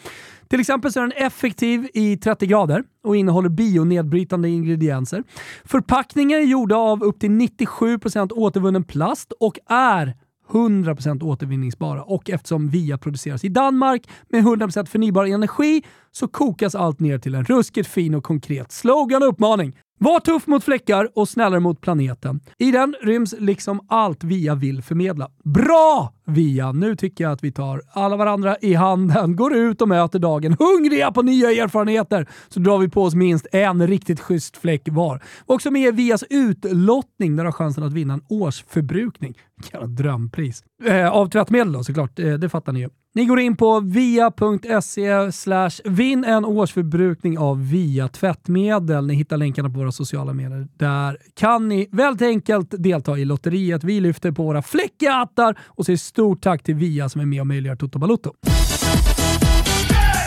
[0.49, 5.23] Till exempel så är den effektiv i 30 grader och innehåller bionedbrytande ingredienser.
[5.65, 10.17] Förpackningar är gjorda av upp till 97% återvunnen plast och är
[10.51, 17.01] 100% återvinningsbara och eftersom VIA produceras i Danmark med 100% förnybar energi så kokas allt
[17.01, 19.77] ner till en ruskigt fin och konkret slogan och uppmaning.
[20.01, 22.41] Var tuff mot fläckar och snällare mot planeten.
[22.59, 25.31] I den ryms liksom allt VIA vill förmedla.
[25.45, 26.73] Bra VIA!
[26.73, 30.57] Nu tycker jag att vi tar alla varandra i handen, går ut och möter dagen
[30.59, 35.23] hungriga på nya erfarenheter, så drar vi på oss minst en riktigt schysst fläck var.
[35.47, 39.35] Också med Vias utlottning där du har chansen att vinna en årsförbrukning.
[39.73, 40.65] Jävla drömpris.
[40.85, 42.89] Eh, av tvättmedel då såklart, eh, det fattar ni ju.
[43.19, 49.07] Ni går in på via.se slash vinn en årsförbrukning av Via tvättmedel.
[49.07, 50.69] Ni hittar länkarna på våra sociala medier.
[50.77, 53.85] Där kan ni väldigt enkelt delta i lotteriet.
[53.85, 57.41] Vi lyfter på våra fläckiga hattar och säger stort tack till Via som är med
[57.41, 58.33] och möjliggör Toto Balutto.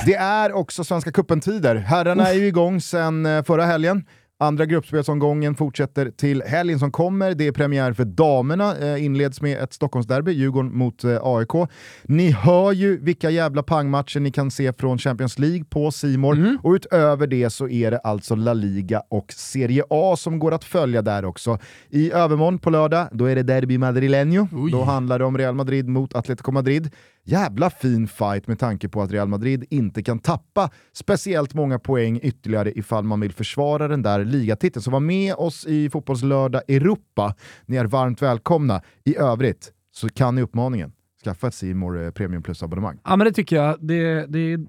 [0.06, 1.76] Det är också Svenska cupen-tider.
[1.76, 4.06] Herrarna är ju igång sedan eh, förra helgen.
[4.42, 7.34] Andra gruppspelsomgången fortsätter till helgen som kommer.
[7.34, 11.70] Det är premiär för damerna, eh, inleds med ett Stockholmsderby, Djurgården mot eh, AIK.
[12.04, 16.58] Ni hör ju vilka jävla pangmatcher ni kan se från Champions League på Simor Mm.
[16.64, 20.64] och utöver det så är det alltså La Liga och Serie A som går att
[20.64, 21.60] följa där också.
[21.90, 24.48] I övermorgon på lördag, då är det Derby Madrileño.
[24.52, 24.72] Oj.
[24.72, 26.90] Då handlar det om Real Madrid mot Atletico Madrid.
[27.24, 32.20] Jävla fin fight med tanke på att Real Madrid inte kan tappa speciellt många poäng
[32.24, 34.84] ytterligare ifall man vill försvara den där ligatiteln.
[34.84, 37.36] Så var med oss i Fotbollslördag Europa.
[37.66, 38.82] Ni är varmt välkomna.
[39.04, 40.92] I övrigt så kan ni uppmaningen.
[41.24, 43.00] Skaffa ett Simor eh, Premium Plus-abonnemang.
[43.04, 43.78] Ja men det tycker jag.
[43.80, 44.60] Det, det är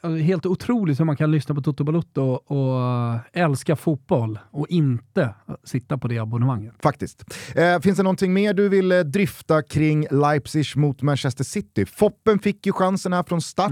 [0.00, 5.34] alltså, helt otroligt hur man kan lyssna på Toto Balutto och älska fotboll och inte
[5.64, 6.74] sitta på det abonnemanget.
[6.82, 7.24] Faktiskt.
[7.54, 11.86] Eh, finns det någonting mer du vill eh, dryfta kring Leipzig mot Manchester City?
[11.86, 13.70] Foppen fick ju chansen här från start.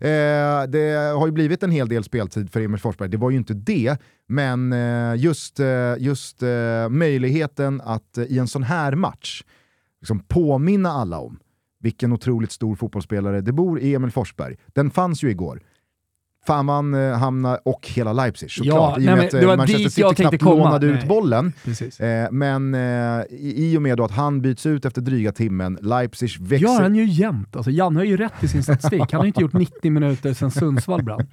[0.00, 0.08] Eh,
[0.68, 3.54] det har ju blivit en hel del speltid för Emil Forsberg, det var ju inte
[3.54, 3.96] det.
[4.28, 9.42] Men eh, just, eh, just eh, möjligheten att eh, i en sån här match
[10.00, 11.38] liksom påminna alla om
[11.82, 14.56] vilken otroligt stor fotbollsspelare det bor i Emil Forsberg.
[14.66, 15.60] Den fanns ju igår.
[16.46, 19.34] Fan man eh, hamnar, och hela Leipzig såklart, Ja, i och nej, med men att
[19.34, 20.64] eh, var Manchester City knappt komma.
[20.64, 21.06] lånade ut Nej.
[21.08, 21.52] bollen.
[21.64, 22.00] Precis.
[22.00, 25.78] Eh, men eh, i, i och med då att han byts ut efter dryga timmen,
[25.82, 26.66] Leipzig växer...
[26.66, 27.56] Gör han ju jämt.
[27.56, 29.00] Alltså, Janne har ju rätt i sin statistik.
[29.00, 31.26] Han har ju inte gjort 90 minuter sedan Sundsvall brann.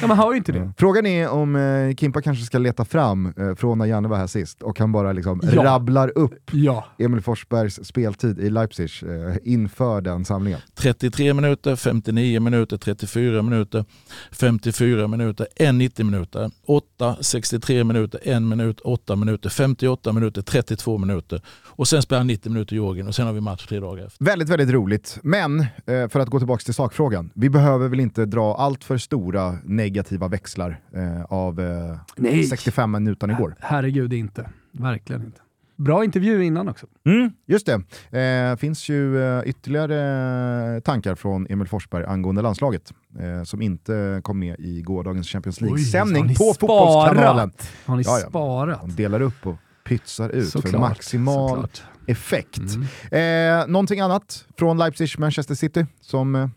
[0.00, 0.72] Ja, man har ju inte det.
[0.78, 4.26] Frågan är om eh, Kimpa kanske ska leta fram eh, från när Janne var här
[4.26, 5.64] sist och han bara liksom Ja.
[5.64, 6.84] rabblar upp Ja.
[6.98, 10.60] Emil Forsbergs speltid i Leipzig eh, inför den samlingen.
[10.74, 13.84] 33 minuter, 59 minuter, 34 minuter,
[14.32, 20.98] 54 minuter, 1 90 minuter, 8, 63 minuter, 1 minut, 8 minuter, 58 minuter, 32
[20.98, 23.80] minuter och sen spelar han 90 minuter i Georgien och sen har vi match tre
[23.80, 24.24] dagar efter.
[24.24, 25.18] Väldigt, väldigt roligt.
[25.22, 28.98] Men, eh, för att gå tillbaka till sakfrågan, vi behöver väl inte dra allt för
[28.98, 32.44] stora negativa växlar eh, av eh, Nej.
[32.44, 33.54] 65 minuter igår.
[33.60, 34.48] Herregud inte.
[34.72, 35.40] Verkligen inte.
[35.76, 36.86] Bra intervju innan också.
[37.06, 37.66] Mm, just
[38.10, 38.18] det.
[38.50, 44.38] Eh, finns ju eh, ytterligare tankar från Emil Forsberg angående landslaget eh, som inte kom
[44.38, 46.34] med i gårdagens Champions League-sändning på?
[46.34, 47.52] Fotbollskanalen.
[47.86, 48.28] Har ni Ja, ja.
[48.28, 48.80] sparat?
[48.80, 51.82] De delar upp och pytsar ut för Såklart, maximal såklart.
[52.06, 52.60] effekt.
[53.10, 53.60] Mm.
[53.62, 56.48] Eh, någonting annat från Leipzig-Manchester City som eh,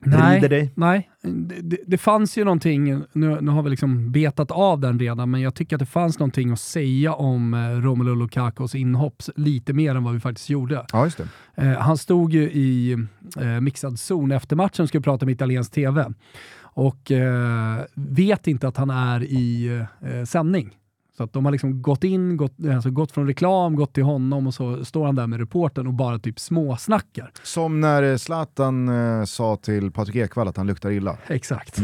[0.00, 0.70] Nej, dig?
[0.74, 1.10] nej.
[1.22, 5.40] Det, det, fanns ju någonting, nu, nu har vi liksom betat av den redan, men
[5.40, 9.94] jag tycker att det fanns någonting att säga om eh, Romelu Lukakos inhopp lite mer
[9.94, 10.86] än vad vi faktiskt gjorde.
[10.92, 11.20] Ja, just.
[11.54, 12.92] Eh, han stod ju i
[13.40, 16.12] eh, mixad zon efter matchen och skulle prata med italiensk TV
[16.60, 19.66] och eh, vet inte att han är i
[20.00, 20.77] eh, sändning.
[21.18, 24.46] Så att de har liksom gått in, gått, alltså gått från reklam, gått till honom
[24.46, 27.32] och så står han där med reporten och bara typ småsnackar.
[27.42, 31.16] Som när eh, Zlatan eh, sa till Patrik Ekwall att han luktar illa.
[31.26, 31.78] Exakt.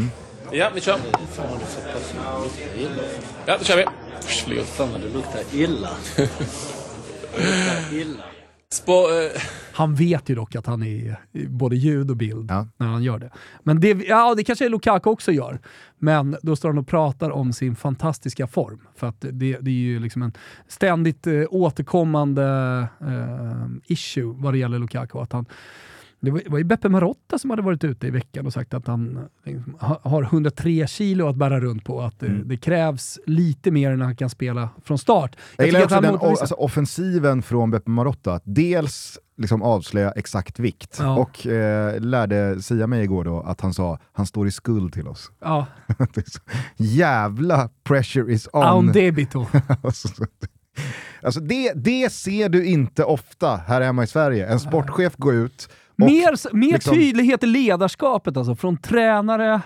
[0.53, 0.97] Ja, vi kör.
[3.47, 3.85] Ja, då kör vi.
[4.21, 4.67] Förlåt.
[4.67, 5.91] Fan vad det luktar illa.
[7.37, 8.23] Det luktar illa.
[8.73, 9.41] Spå, eh,
[9.75, 11.17] Han vet ju dock att han är
[11.49, 12.67] både ljud och bild Ja.
[12.77, 13.31] när han gör det.
[13.63, 15.61] Men det, ja, det kanske Lukaku också gör.
[15.99, 18.81] Men då står han och pratar om sin fantastiska form.
[18.97, 20.33] För att det, det är ju liksom en
[20.69, 22.45] ständigt eh, återkommande
[23.01, 25.19] eh, issue vad det gäller Lukaku.
[25.19, 25.47] Att han,
[26.25, 29.29] det var, ju Beppe Marotta som hade varit ute i veckan och sagt att han
[29.45, 32.01] liksom, ha- har 103 kilo att bära runt på.
[32.03, 35.37] Att det, det krävs lite mer när han kan spela från start.
[35.57, 40.97] Jag gillar också den alltså, offensiven från Beppe Marotta, att dels liksom avslöja exakt vikt
[41.01, 41.17] Ja.
[41.19, 45.09] och eh, lärde Sia mig igår då att han sa han står i skuld till
[45.09, 45.31] oss.
[45.41, 45.67] ja,
[46.77, 48.65] jävla pressure is on.
[48.65, 49.47] on debito.
[49.83, 50.09] Alltså,
[51.23, 54.47] alltså det, det ser du inte ofta här hemma i Sverige.
[54.47, 59.61] En sportchef går ut och Mer, mer liksom- tydlighet i ledarskapet alltså, från tränare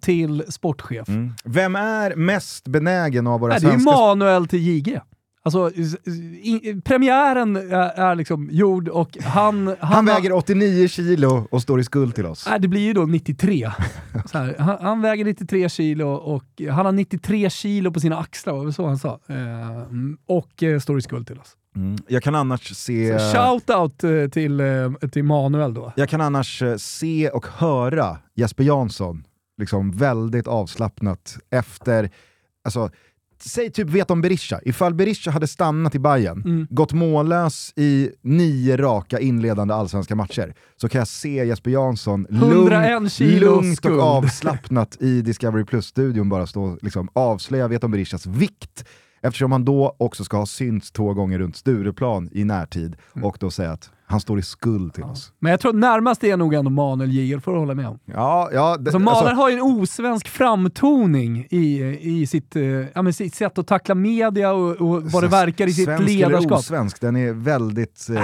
[0.00, 1.08] till sportchef.
[1.08, 1.32] Mm.
[1.44, 5.00] Vem är mest benägen av våra Nej, det är svenska Manuel till JG.
[5.46, 5.70] Alltså,
[6.42, 9.66] i, premiären är, är liksom gjord och han...
[9.66, 12.46] Han, Han väger 89 kilo och står i skuld till oss.
[12.50, 13.70] Nej, det blir ju då 93.
[14.26, 18.52] Så här, han, han väger 93 kilo och han har 93 kilo på sina axlar,
[18.52, 19.20] var det så han sa?
[19.28, 19.36] Eh,
[20.26, 21.56] och eh, står i skuld till oss.
[21.76, 21.96] Mm.
[22.08, 23.18] Jag kan annars se...
[23.18, 25.92] Shout-out eh, till, eh, till Manuel då.
[25.96, 29.24] Jag kan annars eh, se och höra Jesper Jansson
[29.58, 32.10] liksom väldigt avslappnat efter,
[32.64, 32.90] alltså,
[33.42, 34.60] säg typ vet om Berisha.
[34.64, 36.66] Ifall Berisha hade stannat i Bayern, Mm.
[36.70, 43.12] gått mållös i nio raka inledande allsvenska matcher, så kan jag se Jesper Jansson 101
[43.12, 43.94] kilo lugnt skuld.
[43.96, 48.84] och avslappnat i Discovery Plus-studion bara stå liksom, avslöja vet om Berishas vikt.
[49.24, 53.24] Eftersom han då också ska ha synts två gånger runt Stureplan i närtid Mm.
[53.24, 55.32] och då säga att han står i skuld till oss.
[55.38, 57.98] Men jag tror närmast är nog ändå Manuel Giger, får du hålla med om.
[58.04, 62.62] Ja, ja, det, Alltså, Manuel alltså, har ju en osvensk framtoning i, i sitt, eh,
[62.62, 66.08] ja, men sitt sätt att tackla media och, och vad det verkar i sitt svensk
[66.08, 66.46] ledarskap.
[66.46, 68.20] eller osvensk, den är väldigt eh,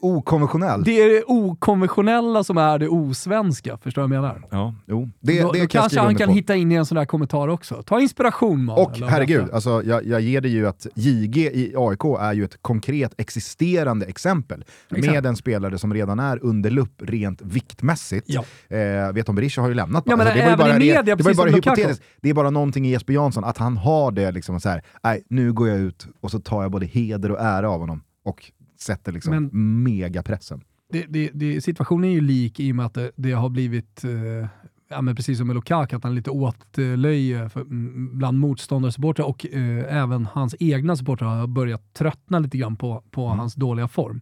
[0.00, 0.84] okonventionell.
[0.84, 4.42] Det är det okonventionella som är det osvenska, förstår du vad jag menar?
[4.50, 5.10] ja, jo.
[5.20, 6.34] Det, då det då kanske han kan på.
[6.34, 7.82] hitta in i en sån där kommentar också.
[7.82, 8.86] Ta inspiration Manuel.
[8.86, 9.54] Och herregud, detta.
[9.54, 14.06] alltså, jag, jag ger det ju att JG i AIK är ju ett konkret existerande
[14.06, 15.14] exempel Exakt.
[15.14, 18.26] med en spelare som redan är under lupp rent viktmässigt.
[18.28, 18.44] Ja.
[18.76, 20.04] Eh, vet om Berisha har ju lämnat.
[20.06, 22.04] Ja, men Alltså, det var ju bara, media, det var ju precis bara hypotetiskt.
[22.20, 25.22] Det är bara någonting i Jesper Jansson, att han har det liksom så här, nej
[25.28, 28.52] nu går jag ut och så tar jag både heder och ära av honom och
[28.80, 30.60] sätter liksom Men- megapressen.
[30.92, 34.04] det, det, det, situationen är ju lik i och med att det, det har blivit,
[34.04, 34.48] eh,
[34.90, 39.24] ja, men precis som med Lukaku, att han är lite åtlöje för, mm, bland motståndarsupportrar
[39.26, 43.38] och eh, även hans egna supportrar har börjat tröttna lite grann på, på Mm.
[43.38, 44.20] hans dåliga form.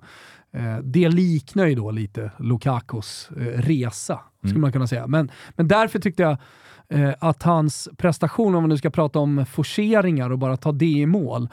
[0.52, 4.60] Eh, det liknar ju då lite Lukakos eh, resa, skulle Mm.
[4.60, 5.06] man kunna säga.
[5.06, 6.36] Men, men därför tyckte jag
[6.88, 10.86] eh, att hans prestation, om man nu ska prata om forceringar och bara ta det
[10.86, 11.48] i mål,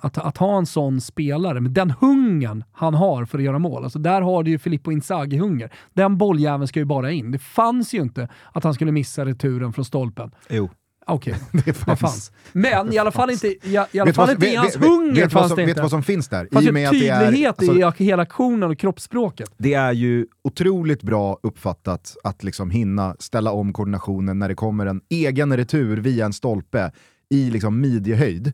[0.00, 3.84] att, att ha en sån spelare med den hungern han har för att göra mål.
[3.84, 5.70] Alltså där har du ju Filippo Inzaghi-hunger.
[5.94, 7.30] Den bolljäveln ska ju bara in.
[7.30, 10.30] Det fanns ju inte att han skulle missa returen från stolpen.
[10.50, 10.70] Jo.
[11.08, 12.32] Okej, Det det fanns.
[12.52, 14.76] Men i alla fall inte i, i alla Vet du fall vad- inte i hans
[14.76, 15.80] hunger vet, fanns som, det vet inte.
[15.82, 16.48] vad som finns där?
[16.52, 19.50] Fanns I och med att det är, tydlighet alltså, i hela aktionen och kroppsspråket.
[19.58, 24.86] det är ju otroligt bra uppfattat att liksom hinna ställa om koordinationen när det kommer
[24.86, 26.92] en egen retur via en stolpe
[27.30, 28.52] i liksom midjehöjd.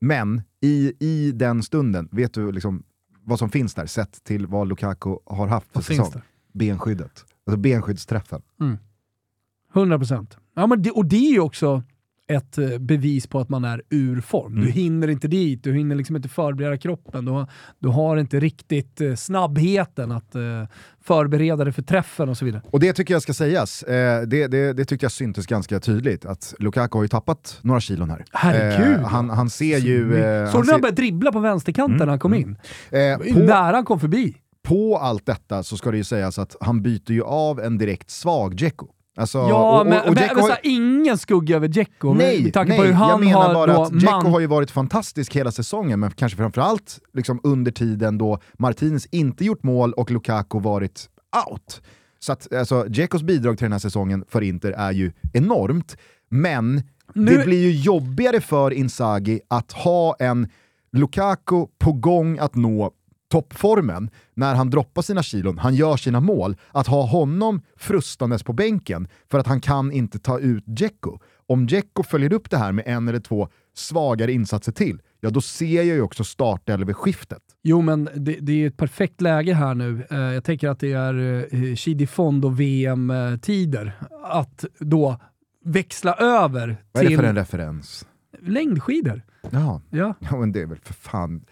[0.00, 2.82] Men i, i den stunden, vet du liksom
[3.24, 6.12] vad som finns där sett till vad Lukaku har haft för säsong?
[6.54, 7.24] Benskyddet.
[7.46, 8.42] Alltså benskyddsträffen.
[9.76, 10.36] 100 procent.
[10.56, 11.82] Ja, men det, och det är ju också
[12.32, 14.54] ett eh, bevis på att man är ur form.
[14.54, 14.72] Du Mm.
[14.72, 17.24] hinner inte dit, du hinner liksom inte förbereda kroppen.
[17.24, 17.46] Du har,
[17.78, 20.42] du har inte riktigt eh, snabbheten att eh,
[21.04, 22.62] förbereda dig för träffen och så vidare.
[22.70, 23.82] Och det tycker jag ska sägas.
[23.82, 27.80] Eh, det, det, det tyckte jag syntes ganska tydligt, att Lukaku har ju tappat några
[27.80, 28.24] kilon här.
[28.32, 28.96] Herregud!
[28.96, 30.16] Eh, han, han ser ju...
[30.16, 32.50] Eh, Såg du när han började dribbla på vänsterkanten när han kom in?
[32.90, 34.36] eh, Det var ju på, Nära han kom förbi.
[34.62, 38.10] på allt detta så ska det ju sägas att han byter ju av en direkt
[38.10, 38.86] svag Dzeko.
[39.18, 41.68] Alltså, Ja, och, och, men, och men, Dzeko men har- så här, ingen skugga över.
[42.14, 44.70] Nej, med tanke på hur han jag menar har bara att man- har ju varit
[44.70, 50.10] fantastisk hela säsongen, men kanske framförallt liksom under tiden då Martinez inte gjort mål och
[50.10, 51.08] Lukaku varit
[51.50, 51.82] out.
[52.18, 55.96] Så att alltså, Dzekos bidrag till den här säsongen för Inter är ju enormt,
[56.30, 56.82] men
[57.14, 60.48] Nu- det blir ju jobbigare för Inzaghi att ha en
[60.92, 62.90] Lukaku på gång att nå
[63.28, 68.52] toppformen när han droppar sina kilon, han gör sina mål, att ha honom frustandes på
[68.52, 71.18] bänken för att han kan inte ta ut Dzeko.
[71.48, 75.40] Om Dzeko följer upp det här med en eller två svagare insatser till, ja då
[75.40, 77.42] ser jag ju också startelveskiftet.
[77.62, 80.06] Jo, men det, det är ett perfekt läge här nu.
[80.10, 81.14] Eh, jag tänker att det är
[81.54, 83.92] eh, Chidi Fondo VM-tider.
[84.24, 85.20] Att då
[85.64, 88.06] växla över Vad är det till för en referens?
[88.40, 89.22] längdskidor.
[89.50, 90.14] Jaha, Ja.
[90.18, 91.44] ja men det är väl för fan...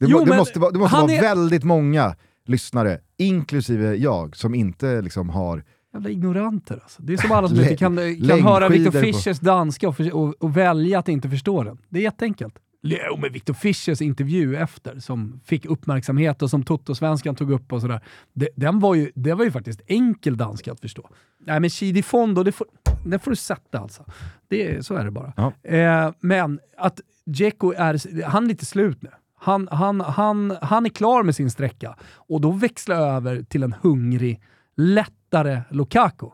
[0.00, 4.36] Det, Jo, må, det måste vara, det måste vara är- väldigt många lyssnare, inklusive jag,
[4.36, 7.02] som inte liksom har Jävla ignoranter alltså.
[7.02, 10.00] Det är som alla som inte kan, kan höra Victor längdskidor på- Fischers danska och,
[10.00, 11.78] och, och välja att inte förstå den.
[11.88, 12.54] Det är jätteenkelt.
[12.82, 17.80] Jo, men Victor Fischers intervju efter, som fick uppmärksamhet och som Toto-svenskan tog upp och
[17.80, 18.00] sådär.
[18.32, 21.08] Det, den var ju, det var ju faktiskt enkel danska att förstå.
[21.46, 22.66] Nej men Chidi Fondo, det får,
[23.06, 24.04] det får du sätta alltså.
[24.48, 25.32] Det, så är det bara.
[25.62, 29.10] Eh, men att Dzeko är, han är lite slut nu.
[29.42, 33.74] Han, han, han, han är klar med sin sträcka och då växla över till en
[33.82, 34.40] hungrig,
[34.76, 36.26] lättare Lukaku.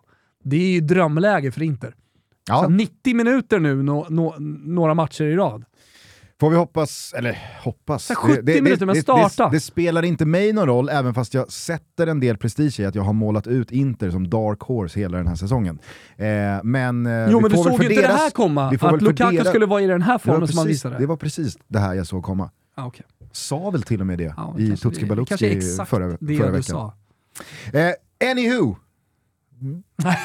[0.45, 1.95] Det är ju drömläge för Inter.
[2.49, 2.63] Ja.
[2.63, 5.65] Så 90 minuter nu, nå- nå- några matcher i rad.
[6.41, 8.05] Får vi hoppas, eller hoppas.
[8.05, 9.45] Så 70 minuter, men det, starta.
[9.45, 12.85] Det, det spelar inte mig någon roll, även fast jag sätter en del prestige i
[12.85, 15.79] att jag har målat ut Inter som dark horse hela den här säsongen.
[16.17, 16.27] Eh,
[16.63, 19.49] men, eh, Jo men du såg ju inte det deras- här komma, att Lukaku deras-
[19.49, 20.99] skulle vara i den här det formen som han visade.
[20.99, 22.51] det var precis det här jag såg komma.
[22.79, 23.07] Ah, okej.
[23.33, 26.37] Sa väl till och med det Ja, i Tutski det- det Balutski exakt förra, det
[26.37, 26.63] förra du veckan.
[26.63, 26.95] sa.
[27.73, 27.93] Eh,
[28.31, 28.77] anywho,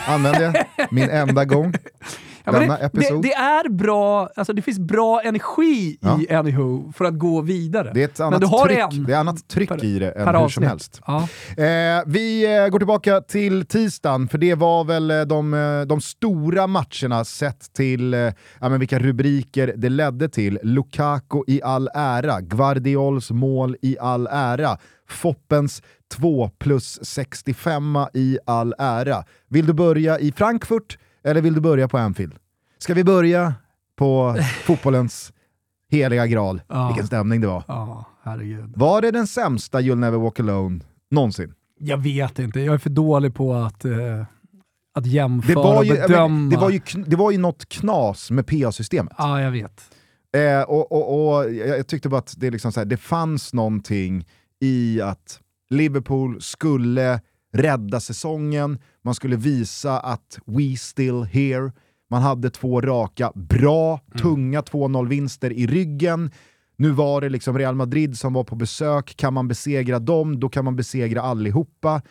[0.07, 1.73] använde jag min enda gång.
[2.45, 3.21] Ja, det, det, episod.
[3.21, 6.19] det är bra, alltså det finns bra energi Ja.
[6.21, 7.91] i Anyhow för att gå vidare.
[7.93, 10.43] Det är ett annat tryck, det är annat tryck per- i det än hur som
[10.43, 10.69] avsnitt.
[10.69, 11.01] helst.
[11.07, 11.27] Ja.
[11.63, 16.01] Eh, vi eh, går tillbaka till tisdagen, för det var väl eh, de, eh, de
[16.01, 20.59] stora matcherna sett till eh, ja, men vilka rubriker det ledde till.
[20.63, 24.77] Lukaku i all ära, Guardiols mål i all ära,
[25.09, 25.81] Foppens
[26.13, 29.23] 2 plus 65 i all ära.
[29.49, 32.33] Vill du börja i Frankfurt eller vill du börja på Anfield?
[32.77, 33.53] Ska vi börja
[33.95, 35.33] på fotbollens
[35.91, 36.61] heliga graal.
[36.67, 36.87] Ja.
[36.87, 37.63] Vilken stämning det var.
[37.67, 38.73] Ja, herregud.
[38.75, 40.79] Var det den sämsta You'll Never Walk Alone
[41.11, 41.53] någonsin?
[41.79, 44.25] Jag vet inte, jag är för dålig på att, eh,
[44.93, 46.27] att jämföra Det var, ju, och bedöma.
[46.27, 49.13] men, det, var ju, det var ju något knas med PA-systemet.
[49.17, 49.81] Ja, jag vet.
[50.37, 53.53] Eh, och, och, och jag, jag tyckte bara att det, liksom så här, det fanns
[53.53, 54.27] någonting
[54.59, 55.39] i att
[55.69, 57.21] Liverpool skulle
[57.51, 61.71] rädda säsongen, man skulle visa att we still here.
[62.09, 66.31] Man hade två raka, bra, tunga 2-0-vinster i ryggen.
[66.75, 70.49] Nu var det liksom Real Madrid som var på besök, kan man besegra dem, då
[70.49, 72.01] kan man besegra allihopa.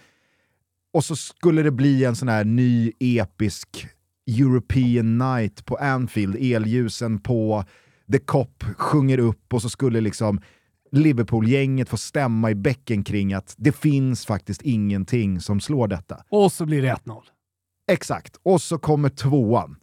[0.93, 3.87] Och så skulle det bli en sån här ny episk
[4.27, 7.65] European night på Anfield, elljusen på,
[8.13, 10.41] The Cop sjunger upp och så skulle liksom
[10.93, 16.17] Liverpool-gänget få stämma i bäcken kring att det finns faktiskt ingenting som slår detta.
[16.31, 17.21] Och så blir det 1-0.
[17.93, 19.77] Exakt, och så kommer tvåan.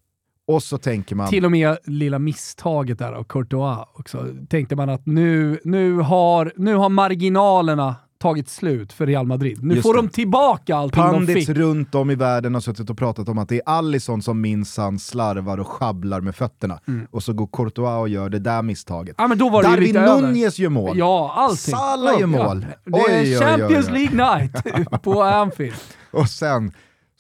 [0.47, 1.29] Och så tänker man...
[1.29, 4.27] Till och med lilla misstaget där av Courtois också.
[4.49, 9.63] Tänkte man att nu, nu, har, nu har marginalerna tagit slut för Real Madrid.
[9.63, 9.99] Nu Just får det.
[10.01, 11.57] de tillbaka allting de Pandits fick.
[11.57, 14.99] runt om i världen har suttit och pratat om att det är Allison som minsann
[14.99, 16.79] slarvar och sjabblar med fötterna.
[17.11, 19.15] Och så går Courtois och gör det där misstaget.
[19.17, 20.25] Ja, men då var det Darwin.
[20.25, 20.97] Nunez gör mål.
[20.97, 21.57] Ja, allting.
[21.73, 22.59] Salah gör Ja, mål.
[22.85, 23.93] Det är Oj, oj, oj, Champions oj.
[23.93, 25.75] League night på Anfield.
[26.11, 26.71] Och sen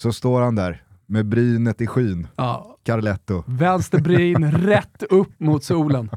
[0.01, 3.43] så står han där med brynet i skyn, Ja, Carletto.
[3.47, 6.09] vänsterbryn rätt upp mot solen.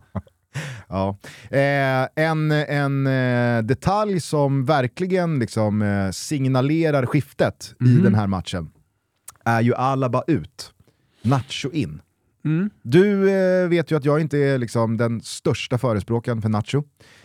[0.89, 1.17] Ja.
[1.51, 8.71] Eh, en en eh, detalj som verkligen liksom, eh, signalerar skiftet i den här matchen
[9.45, 10.73] är ju Alaba ut,
[11.23, 12.01] Nacho in.
[12.45, 12.71] Mm.
[12.83, 16.83] Du eh, vet ju att jag inte är liksom, den största förespråkaren för Nacho.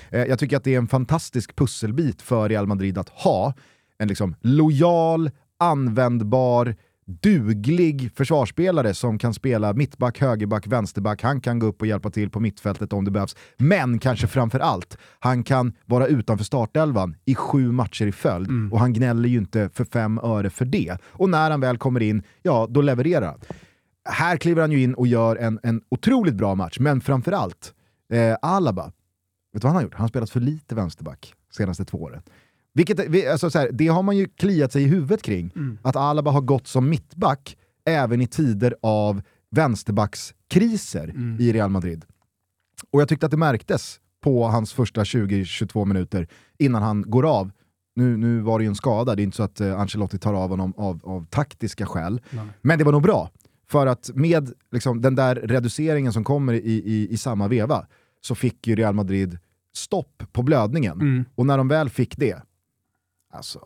[0.10, 3.54] Eh, jag tycker att det är en fantastisk pusselbit för Real Madrid att ha
[3.98, 6.76] en liksom, lojal, användbar,
[7.08, 11.24] duglig försvarsspelare som kan spela mittback, högerback, vänsterback.
[11.24, 13.36] Han kan gå upp och hjälpa till på mittfältet om det behövs.
[13.58, 18.80] Men kanske framför allt, han kan vara utanför startelvan i sju matcher i följd och
[18.80, 20.98] han gnäller ju inte för fem öre för det.
[21.04, 23.40] Och när han väl kommer in, ja då levererar han.
[24.10, 27.74] Här kliver han ju in och gör en, en otroligt bra match, men framförallt
[28.14, 28.84] eh, Alaba.
[29.54, 29.94] Vet du vad han har gjort?
[29.94, 32.22] Han har spelat för lite vänsterback senaste två åren.
[32.78, 35.52] Vilket, vi- alltså så här, det har man ju kliat sig i huvudet kring,
[35.82, 39.22] att Alaba har gått som mittback även i tider av
[40.00, 42.06] vänsterbackskriser i Real Madrid.
[42.92, 47.52] Och jag tyckte att det märktes på hans första 20-22 minuter innan han går av.
[47.96, 50.34] Nu, nu var det ju en skada, det är inte så att eh, Ancelotti tar
[50.34, 52.22] av honom av, av taktiska skäl.
[52.62, 53.30] Men det var nog bra,
[53.68, 57.86] för att med liksom, den där reduceringen som kommer i, i, i samma veva
[58.22, 59.38] så fick ju Real Madrid
[59.76, 61.02] stopp på blödningen.
[61.02, 61.26] Mm.
[61.36, 62.42] Och när de väl fick det,
[63.36, 63.60] alltså,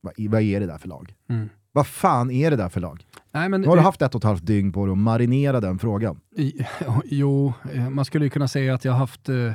[0.00, 1.14] vad, vad är det där för lag?
[1.28, 1.48] Mm.
[1.72, 3.06] Vad fan är det där för lag?
[3.32, 5.60] Nej, men, Nu har du haft ett och ett halvt dygn på dig att marinera
[5.60, 6.20] den frågan.
[7.04, 9.52] Jo, eh, man skulle ju kunna säga att jag har haft eh,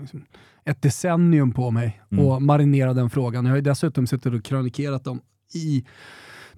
[0.00, 0.24] liksom
[0.64, 2.26] ett decennium på mig Mm.
[2.26, 3.44] att marinera den frågan.
[3.44, 5.20] Jag har ju dessutom suttit och krönikerat dem
[5.54, 5.84] i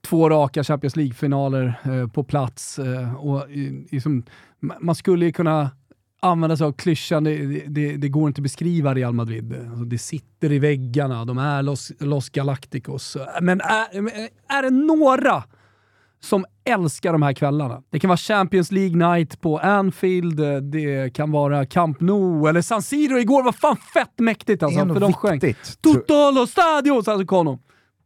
[0.03, 2.79] två raka Champions League-finaler eh, på plats.
[3.19, 3.45] Och,
[3.91, 4.23] liksom,
[4.61, 5.71] ma- man skulle ju kunna
[6.21, 7.37] använda sig av klyschan, det,
[7.69, 9.55] det, det går inte att beskriva Real Madrid.
[9.71, 13.17] Alltså, det sitter i väggarna, de är Los, Los Galacticos.
[13.41, 13.87] Men är,
[14.49, 15.43] är det några
[16.21, 17.83] som älskar de här kvällarna.
[17.91, 20.41] Det kan vara Champions League night på Anfield,
[20.73, 24.87] det kan vara Camp Nou eller San Siro igår var fan fett mäktigt alltså.
[24.87, 27.59] För de sjöng viktigt, tror- Totalo Stadio, så kom de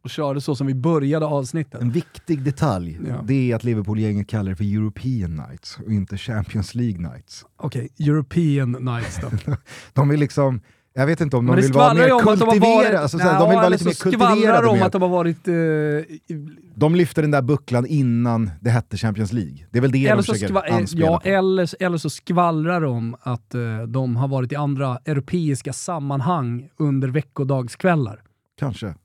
[0.03, 1.81] och körde så som vi började avsnittet.
[1.81, 3.21] En viktig detalj, Ja.
[3.25, 7.45] det är att Liverpool-gänget kallar det för European Nights och inte Champions League Nights.
[7.57, 9.55] Okej, European nights då.
[9.93, 10.61] De vill liksom,
[10.93, 13.93] jag vet inte om de vill vara mer kultiverade, alltså, de vill vara lite mer
[13.93, 14.67] kultiverade.
[14.67, 15.47] om att de har varit...
[15.47, 19.57] Eh, i- De lyfter den där bucklan innan det hette Champions League.
[19.71, 21.29] Det är väl det eller, de försöker eh, anspela ja, på.
[21.29, 27.07] eller, eller så skvallrar de att eh, de har varit i andra europeiska sammanhang under
[27.07, 28.21] veckodagskvällar.
[28.59, 28.95] Kanske.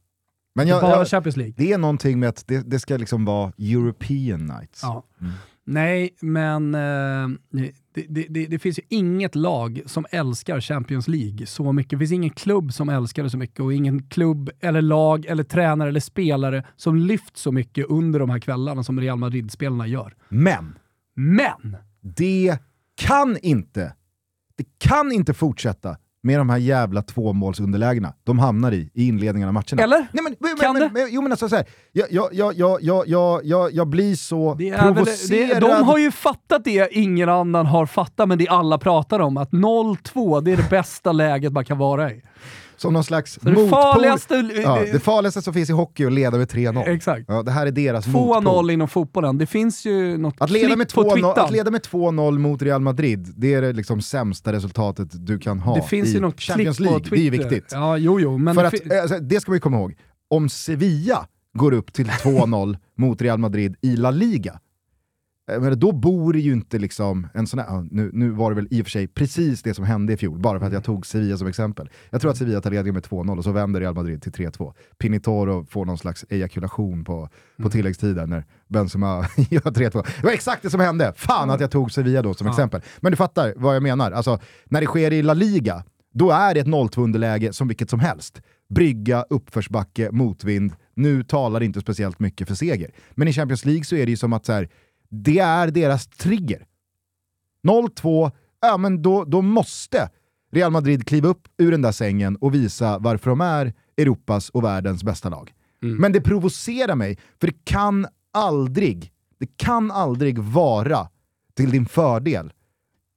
[0.59, 1.55] Men jag, Bara jag, Champions League.
[1.57, 4.81] det är någonting med att det, det ska liksom vara European Nights.
[4.83, 5.05] Ja.
[5.65, 7.29] Nej, men eh,
[7.95, 11.91] det, det, det, det finns ju inget lag som älskar Champions League så mycket.
[11.91, 15.45] Det finns ingen klubb som älskar det så mycket och ingen klubb, eller lag, eller
[15.45, 20.15] tränare eller spelare som lyft så mycket under de här kvällarna som Real Madrid-spelarna gör.
[20.29, 20.79] Men
[21.15, 21.77] Men!
[22.01, 22.59] det
[22.95, 23.95] kan inte,
[24.57, 25.97] det kan inte fortsätta
[26.29, 29.83] med de här jävla tvåmålsunderlägena de hamnar i i inledningen av matcherna.
[29.83, 29.99] Eller?
[29.99, 31.09] Nej, men, men, kan men, det?
[31.11, 34.79] Jo men alltså såhär, jag, jag, jag, jag, jag, jag, jag blir så det är
[34.79, 35.49] provocerad.
[35.49, 39.21] Väl, det, de har ju fattat det ingen annan har fattat, men det alla pratar
[39.21, 42.23] om, att 0-2 det är det bästa läget man kan vara i
[42.81, 43.69] som någon slags det motpol.
[43.71, 44.35] farligaste...
[44.63, 46.89] Ja, det farligaste som finns i hockey är att leda med 3-0.
[46.89, 47.25] Exakt.
[47.29, 48.45] Ja, det här är deras motpol.
[48.45, 49.39] 2-0 inom fotbollen.
[49.39, 51.41] Det finns ju något Att leda, med på 2-0, Twitter.
[51.41, 55.59] att leda med 2-0 mot Real Madrid, det är det liksom sämsta resultatet du kan
[55.59, 57.11] ha det finns i ju något Champions klipp på League.
[57.11, 57.69] Det är ju viktigt.
[57.73, 58.39] Ja, jo, jo.
[58.39, 59.95] Men För det att, eh, alltså, det ska vi komma ihåg.
[60.31, 61.27] Om Sevilla
[61.59, 64.61] går upp till 2-0 mot Real Madrid i La Liga,
[65.61, 68.69] men då bor det ju inte liksom en sån här, nu, nu var det väl
[68.71, 71.07] i och för sig precis det som hände i fjol, bara för att jag tog
[71.07, 71.91] Sevilla som exempel.
[72.11, 74.75] Jag tror att Sevilla tar ledningen med 2-0 och så vänder Real Madrid till 3-2.
[74.99, 77.71] Pinitoro får någon slags ejakulation på, på Mm.
[77.71, 80.07] tilläggstiden när Benzema gör 3-2.
[80.21, 81.13] Det var exakt det som hände!
[81.17, 82.53] Fan att jag tog Sevilla då som Ja.
[82.53, 82.81] exempel.
[83.01, 84.11] Men du fattar vad jag menar.
[84.13, 85.85] Alltså, när det sker i La Liga,
[86.15, 88.43] då är det ett 0-2 underläge som vilket som helst.
[88.75, 90.73] Brygga, uppförsbacke, motvind.
[90.95, 92.91] Nu talar det inte speciellt mycket för seger.
[93.11, 94.69] Men i Champions League så är det ju som att så här,
[95.11, 96.67] det är deras trigger.
[97.63, 98.31] 0-2,
[98.61, 100.11] ja men då, då måste
[100.53, 104.65] Real Madrid kliva upp ur den där sängen och visa varför de är Europas och
[104.65, 105.53] världens bästa lag.
[105.81, 111.09] Men det provocerar mig, för det kan aldrig, det kan aldrig vara
[111.55, 112.53] till din fördel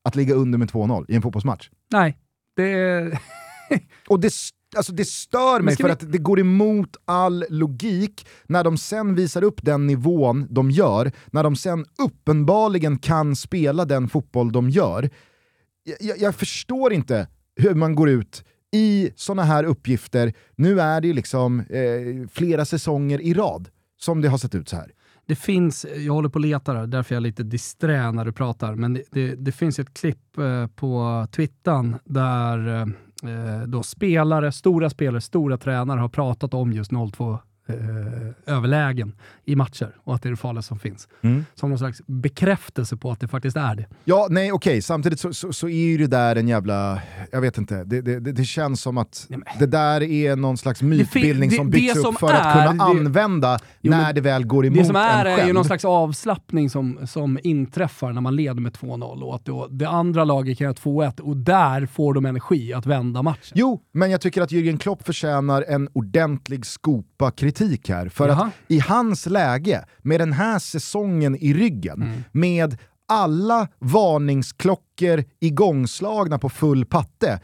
[0.04, 1.70] att ligga under med 2-0 i en fotbollsmatch.
[1.92, 2.18] Nej,
[2.56, 3.20] det.
[4.08, 4.34] Och det,
[4.76, 9.16] alltså det stör mig för vi- att det går emot all logik när de sen
[9.16, 14.70] visar upp den nivån de gör, när de sen uppenbarligen kan spela den fotboll de
[14.70, 15.10] gör.
[16.00, 21.14] Jag, jag, förstår inte hur man går ut i sådana här uppgifter, nu är det
[21.14, 24.92] liksom eh, flera säsonger i rad som det har sett ut så här.
[25.26, 28.32] Det finns, jag håller på och letar här, därför är jag lite disträ när du
[28.32, 32.86] pratar, men det, det, det finns ett klipp eh, på Twittan där eh,
[33.24, 37.40] Eh, då spelare, stora spelare, stora tränare har pratat om just 02
[37.74, 39.16] eh, överlägen
[39.46, 41.08] i matcher och att det är det farligaste som finns.
[41.56, 43.86] Som någon slags bekräftelse på att det faktiskt är det.
[44.04, 47.02] Ja, nej okej, samtidigt så, så, så är ju det där en jävla,
[47.32, 50.82] jag vet inte, det, det, det, känns som att Nej, det där är någon slags
[50.82, 54.46] mytbildning som byggs upp som för att är- kunna det- använda Jo, när det väl
[54.46, 58.22] går emot Det som är en är ju någon slags avslappning som, som inträffar när
[58.22, 61.86] man leder med 2-0 och att då det andra laget kan göra 2-1 och där
[61.86, 63.54] får de energi att vända matchen.
[63.56, 68.10] Jo, men jag tycker att Jürgen Klopp förtjänar en ordentlig skopa kritik här.
[68.10, 68.46] För Jaha.
[68.46, 72.24] att i hans läge, med den här säsongen i ryggen, Mm.
[72.32, 77.40] med alla varningsklockor igångslagna på full patte,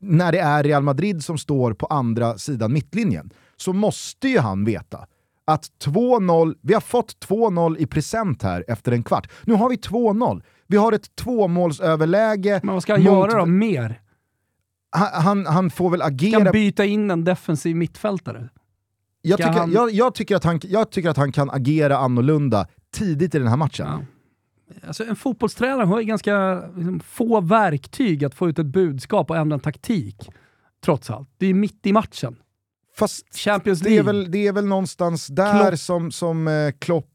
[0.00, 4.64] när det är Real Madrid som står på andra sidan mittlinjen, så måste ju han
[4.64, 5.06] veta
[5.46, 9.30] att 2-0, vi har fått 2-0 i present här efter en kvart.
[9.44, 10.42] Nu har vi 2-0.
[10.66, 12.60] Vi har ett tvåmålsöverläge.
[12.62, 14.00] Men vad ska han mot- göra då mer?
[14.96, 18.48] Han, han, han får väl Ska agera han byta in en defensiv mittfältare?
[19.24, 22.66] Jag tycker, han- jag, jag, tycker att han, jag tycker att han kan agera annorlunda
[22.94, 23.86] tidigt i den här matchen.
[23.86, 24.00] Ja.
[24.86, 29.36] Alltså en fotbollstränare har ju ganska liksom, få verktyg att få ut ett budskap och
[29.36, 30.30] ändra en taktik.
[30.84, 31.28] Trots allt.
[31.38, 32.36] Det är mitt i matchen.
[32.96, 34.02] Fast Champions det är, League.
[34.06, 35.78] väl, det är väl någonstans där Klopp.
[35.80, 37.10] som, som eh, Klopp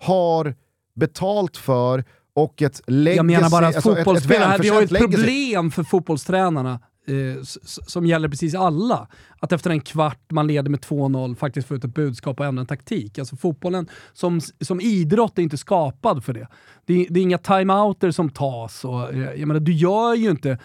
[0.00, 0.54] har
[0.96, 2.04] betalt för
[2.34, 6.80] och ett legacy, Jag menar bara att alltså fotbollsspelare, vi har ett problem för fotbollstränarna
[7.06, 7.42] eh,
[7.86, 9.08] som gäller precis alla.
[9.40, 12.60] Att efter en kvart man leder med 2-0 faktiskt få ut ett budskap och ändra
[12.60, 13.18] en taktik.
[13.18, 16.48] Alltså fotbollen som, som idrott är inte skapad för det.
[16.84, 18.84] Det är, det är inga timeouter som tas.
[18.84, 20.58] Och, eh, jag menar, du gör ju inte eh,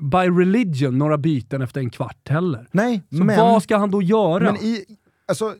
[0.00, 2.68] by religion några byten efter en kvart heller.
[2.72, 4.44] Nej, Så men, vad ska han då göra?
[4.52, 4.84] men i,
[5.28, 5.54] alltså,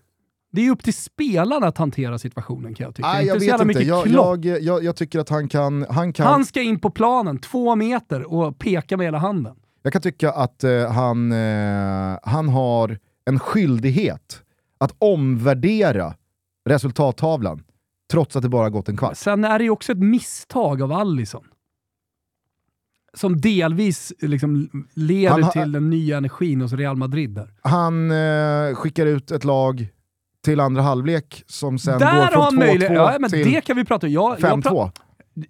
[0.53, 3.09] Det är ju upp till spelarna att hantera situationen kan jag tycka.
[3.09, 3.88] nej, inte jag jävla vet inte.
[3.88, 4.07] Jag,
[4.44, 7.76] jag, jag, jag tycker att han kan, han kan Han ska in på planen, två
[7.76, 9.57] meter, och peka med hela handen.
[9.82, 14.42] Jag kan tycka att eh, han, eh, han har en skyldighet
[14.78, 16.14] att omvärdera
[16.68, 17.62] resultattavlan
[18.11, 19.16] trots att det bara gått en kvart.
[19.16, 21.44] Sen är det ju också ett misstag av Allison.
[23.14, 27.55] Som delvis liksom leder har- till den nya energin hos Real Madrid där.
[27.62, 29.88] Han eh, skickar ut ett lag
[30.47, 32.92] till andra halvlek som sen där går från 2-2 möjlighet.
[32.94, 34.12] Ja, men till det kan vi prata om.
[34.12, 34.90] Jag, jag pra 5-2.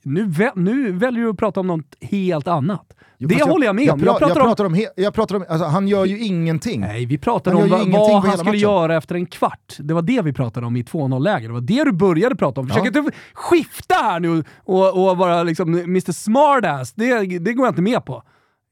[0.02, 2.92] nu, vä- nu väljer du att prata om något helt annat.
[3.18, 4.00] Jo, det fast håller jag med om.
[4.00, 4.46] Jag, Jag pra- jag pratar om...
[4.46, 6.80] pratar om, jag pratar om alltså, han gör ju ingenting.
[6.80, 8.60] Nej, vi pratade Han om vad, vad han skulle matchen.
[8.60, 9.76] göra efter en kvart.
[9.78, 11.48] Det var det vi pratade om i 2-0-läget.
[11.48, 12.68] Det var det du började prata om.
[12.68, 12.86] Försök Ja.
[13.00, 16.92] inte skifta här nu och, och vara liksom Mr Smartass.
[16.92, 18.22] Det, det går jag inte med på.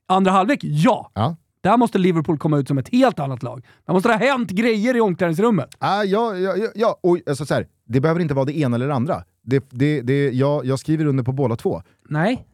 [0.08, 1.10] Andra halvlek, ja.
[1.14, 1.36] Ja.
[1.64, 3.66] Där måste Liverpool komma ut som ett helt annat lag.
[3.86, 5.76] Där måste det ha hänt grejer i omklädningsrummet.
[5.78, 6.98] Ah, ja, ja, ja.
[7.02, 9.24] Och, alltså, så här, det behöver inte vara det ena eller det andra.
[9.42, 11.82] Det, det, det, jag, jag skriver under på båda två.
[12.08, 12.46] Nej,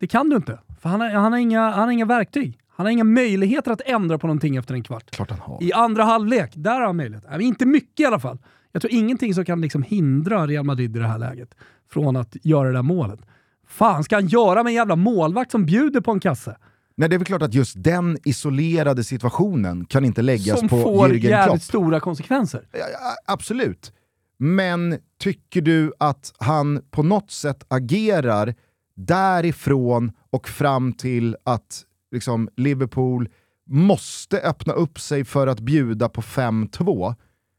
[0.00, 0.58] det kan du inte.
[0.80, 2.58] För han har, han har, inga, han har inga verktyg.
[2.68, 5.10] Han har inga möjligheter att ändra på någonting efter en kvart.
[5.10, 5.62] Klart han har.
[5.62, 7.24] I andra halvlek, där har han möjlighet.
[7.30, 8.38] Men inte mycket i alla fall.
[8.72, 11.54] Jag tror ingenting som kan liksom hindra Real Madrid i det här läget
[11.92, 13.20] från att göra det där målet.
[13.68, 16.56] Fan ska han göra med en jävla målvakt som bjuder på en kasse?
[16.98, 20.82] Nej, det är väl klart att just den isolerade situationen kan inte läggas Som på
[20.82, 21.62] får Jürgen jävligt Klopp.
[21.62, 22.68] stora konsekvenser.
[22.72, 22.78] Ja,
[23.26, 23.92] Absolut.
[24.38, 28.54] Men tycker du att han på något sätt agerar
[28.94, 31.82] därifrån och fram till att
[32.12, 33.28] liksom, Liverpool
[33.70, 37.14] måste öppna upp sig för att bjuda på 5-2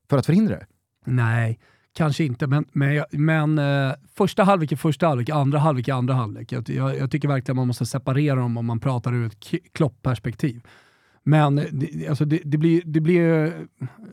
[0.09, 0.65] för att förhindra det?
[1.05, 1.59] Nej,
[1.97, 2.47] kanske inte.
[2.47, 6.51] Men, men, jag- men eh, första halvlek är första halvlek, andra halvlek är andra halvlek.
[6.51, 10.61] Jag, jag, jag tycker verkligen man måste separera dem om man pratar ur ett Klopp-perspektiv.
[11.23, 13.51] Men eh, det, alltså det, det blir, det blir eh,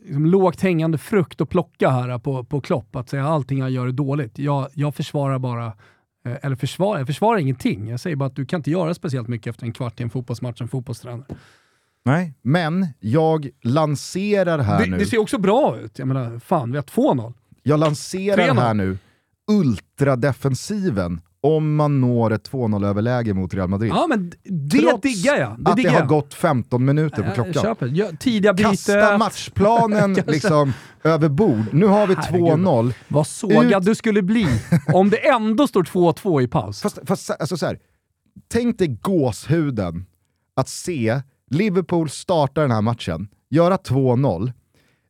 [0.03, 3.87] liksom lågt hängande frukt att plocka här på, på Klopp, att säga allting han gör
[3.87, 4.39] är dåligt.
[4.39, 5.67] Jag, jag försvarar bara,
[6.27, 7.89] eh, eller försvarar, jag försvarar ingenting.
[7.89, 10.11] Jag säger bara att du kan inte göra speciellt mycket efter en kvart i en
[10.11, 11.27] fotbollsmatch som fotbollstränare.
[12.07, 15.99] Nej, men jag lanserar här Det, nu, det ser också bra ut.
[15.99, 17.33] Jag menar, fan, vi har 2-0.
[17.67, 18.55] Jag lanserar 3-0.
[18.61, 18.99] här nu
[19.51, 23.91] ultradefensiven om man når ett 2-0-överläge mot Real Madrid.
[23.95, 25.57] Ja, men det Trots diggar jag.
[25.59, 26.09] Det att det diggar har jag.
[26.09, 27.53] gått 15 minuter på Jag klockan.
[27.63, 27.91] köper.
[27.95, 29.19] Ja, tidiga Kasta byten.
[29.19, 30.73] matchplanen liksom
[31.05, 31.65] över bord.
[31.73, 32.47] Nu har vi Herregud.
[32.49, 32.93] 2-0.
[33.09, 34.47] Vad sågad Ut- du skulle bli
[34.93, 36.83] om det ändå står 2-2 i paus.
[36.83, 37.79] Fast, fast alltså så här,
[38.49, 40.07] tänk dig gåshuden
[40.57, 44.53] att se Liverpool starta den här matchen, göra 2-0.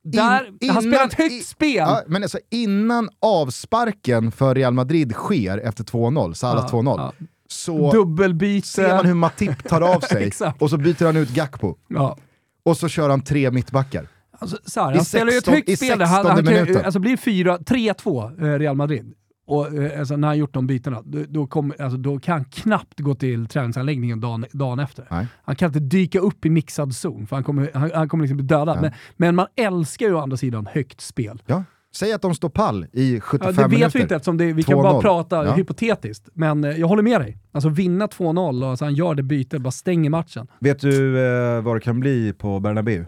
[0.05, 1.75] Där, In- han spelar ett i- högt spel.
[1.77, 6.95] Ja, men alltså innan avsparken för Real Madrid sker efter 2-0, så alla Ja, 2-0,
[6.99, 7.13] ja.
[7.49, 8.67] så Dubbelbyte.
[8.67, 11.75] ser man hur Matip tar av sig och så byter han ut Gakpo.
[11.89, 12.17] Ja.
[12.65, 14.07] Och så kör han tre mittbackar.
[14.39, 15.99] Alltså, så här, I han spelar ju ett 16 högt i spel.
[15.99, 16.07] där.
[16.07, 16.85] Han, 16 han, minuten.
[16.85, 19.13] alltså blir 4 3-2 eh, Real Madrid.
[19.47, 22.45] Och, eh, alltså, när han gjort de bytena, då, då, kom, alltså, då kan han
[22.45, 25.07] knappt gå till träningsanläggningen dagen, dagen efter.
[25.11, 25.27] Nej.
[25.43, 28.37] Han kan inte dyka upp i mixad zon, för han kommer, han, han kommer liksom
[28.37, 28.77] bli dödad.
[28.77, 28.81] Ja.
[28.81, 31.43] Men, men man älskar ju å andra sidan högt spel.
[31.47, 31.65] Ja.
[31.95, 33.99] Säg att de står pall i 75 Ja, det vet minuter.
[33.99, 35.01] vi inte eftersom det, vi kan bara 2-0.
[35.03, 35.53] prata Ja.
[35.55, 36.29] hypotetiskt.
[36.35, 37.39] Men eh, jag håller med dig.
[37.53, 40.47] Alltså vinna 2-0 och alltså, han gör det bytet, bara stänger matchen.
[40.61, 43.05] Vet du eh, vad det kan bli på Bernabéu?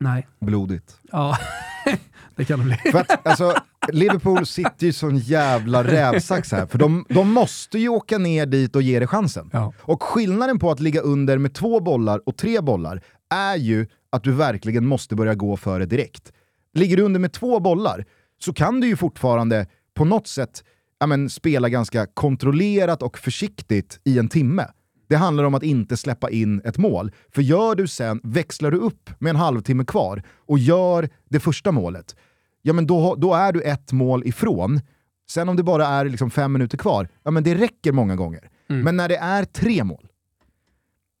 [0.00, 0.28] Nej.
[0.40, 1.00] Blodigt.
[1.12, 1.36] Ja,
[2.36, 2.76] det kan det bli.
[2.92, 3.54] För att, alltså,
[3.92, 8.76] Liverpool sitter ju sån jävla rävsax här, för de, de måste ju åka ner dit
[8.76, 9.50] och ge det chansen.
[9.52, 9.72] Ja.
[9.80, 14.24] Och skillnaden på att ligga under med två bollar och tre bollar är ju att
[14.24, 16.32] du verkligen måste börja gå för det direkt.
[16.74, 18.04] Ligger du under med två bollar
[18.40, 20.64] så kan du ju fortfarande på något sätt
[21.00, 24.66] ja, men, spela ganska kontrollerat och försiktigt i en timme.
[25.08, 27.12] Det handlar om att inte släppa in ett mål.
[27.34, 31.72] För gör du sen, växlar du upp med en halvtimme kvar och gör det första
[31.72, 32.16] målet,
[32.68, 34.80] ja men då, då är du ett mål ifrån.
[35.30, 38.50] Sen om det bara är liksom fem minuter kvar, ja men det räcker många gånger.
[38.66, 40.08] Men när det är tre mål,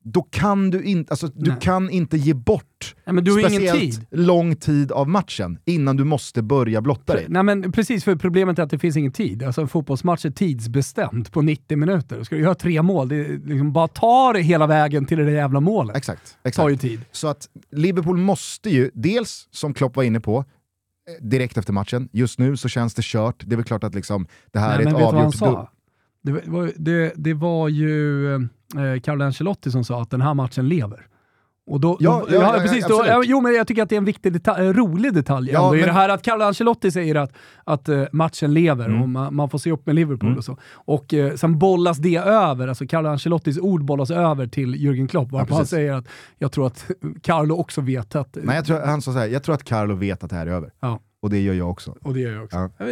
[0.04, 1.58] då kan du inte, alltså, du Nej.
[1.60, 4.06] kan inte ge bort Nej, speciellt tid.
[4.10, 7.26] lång tid av matchen innan du måste börja blotta dig.
[7.28, 9.42] Nej men precis, för problemet är att det finns ingen tid.
[9.42, 12.24] Alltså en fotbollsmatch är tidsbestämt på 90 minuter.
[12.24, 15.32] Ska du göra tre mål, det liksom bara ta det hela vägen till det där
[15.32, 15.96] jävla målet.
[15.96, 16.22] Exakt.
[16.22, 16.56] Exakt.
[16.56, 17.00] tar ju tid.
[17.12, 20.44] Så att Liverpool måste ju, dels som Klopp var inne på,
[21.20, 23.42] direkt efter matchen, just nu så känns det kört.
[23.46, 25.34] Det är väl klart att liksom, det här Nej, är ett vad avgjort...
[25.34, 25.70] sa?
[26.22, 30.68] Det var, det, det var ju eh, Carlo Ancelotti som sa att den här matchen
[30.68, 31.06] lever.
[31.68, 32.86] Och då, Ja, då, ja, ja, precis.
[32.86, 35.50] Då, ja, jo, men jag tycker att det är en viktig detalj, en rolig detalj
[35.52, 37.32] Ja, ändå, i men- det här att Carlo Ancelotti säger att,
[37.64, 39.02] att eh, matchen lever Mm.
[39.02, 40.56] och man, man får se upp med Liverpool och så.
[40.74, 45.32] Och eh, sen bollas det över, alltså Carlo Ancelottis ord bollas över till Jürgen Klopp,
[45.32, 46.08] varpå han säger att
[46.38, 46.86] jag tror att
[47.22, 48.38] Carlo också vet att...
[48.42, 50.46] Nej, jag tror, han sa så här, jag tror att Carlo vet att det här
[50.46, 50.70] är över.
[50.80, 51.00] Ja.
[51.20, 51.96] Och det gör jag också.
[52.02, 52.70] Och det gör jag också.
[52.78, 52.86] Ja.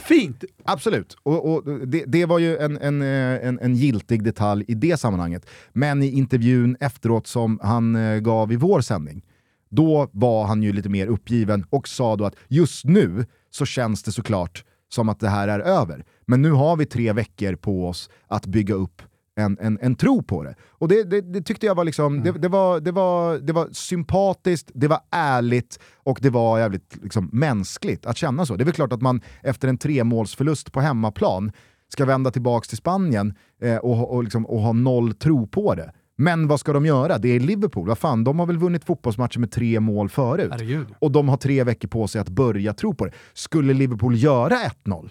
[0.00, 0.44] Fint!
[0.64, 4.74] Absolut, och, och det, det var ju en, en, eh, en, en giltig detalj i
[4.74, 5.46] det sammanhanget.
[5.72, 9.22] Men i intervjun efteråt som han eh, gav i vår sändning,
[9.68, 14.02] då var han ju lite mer uppgiven och sa då att just nu så känns
[14.02, 16.04] det såklart som att det här är över.
[16.26, 19.02] Men nu har vi tre veckor på oss att bygga upp
[19.36, 20.54] en, en, en tro på det.
[20.68, 23.68] Och det, det, det tyckte jag var, liksom, det, det, var, det, var, det var
[23.72, 28.56] sympatiskt, det var ärligt och det var jävligt liksom, mänskligt att känna så.
[28.56, 31.52] Det är väl klart att man efter en tremålsförlust på hemmaplan
[31.88, 35.92] ska vända tillbaka till Spanien eh, och, och, liksom, och ha noll tro på det.
[36.16, 37.18] Men vad ska de göra?
[37.18, 40.48] Det är Liverpool, vad fan, de har väl vunnit fotbollsmatcher med tre mål förut.
[40.52, 40.86] Herregud.
[40.98, 43.12] Och de har tre veckor på sig att börja tro på det.
[43.32, 44.54] Skulle Liverpool göra
[44.84, 45.10] 1-0,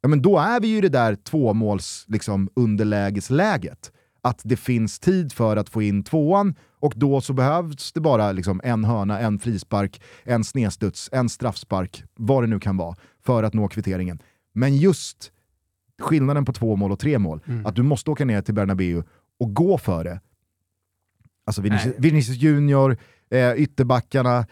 [0.00, 3.92] ja men då är vi ju i det där tvåmåls liksom, underlägesläget.
[4.22, 8.32] Att det finns tid för att få in tvåan och då så behövs det bara
[8.32, 13.42] liksom, en hörna, en frispark, en snedstuds, en straffspark, vad det nu kan vara, för
[13.42, 14.22] att nå kvitteringen.
[14.52, 15.32] Men just
[15.98, 19.02] skillnaden på två mål och tre mål, att du måste åka ner till Bernabéu
[19.38, 20.20] och gå för det.
[21.46, 21.94] Alltså Vinicius.
[21.98, 22.96] Vinicius Junior,
[23.30, 24.46] eh, ytterbackarna,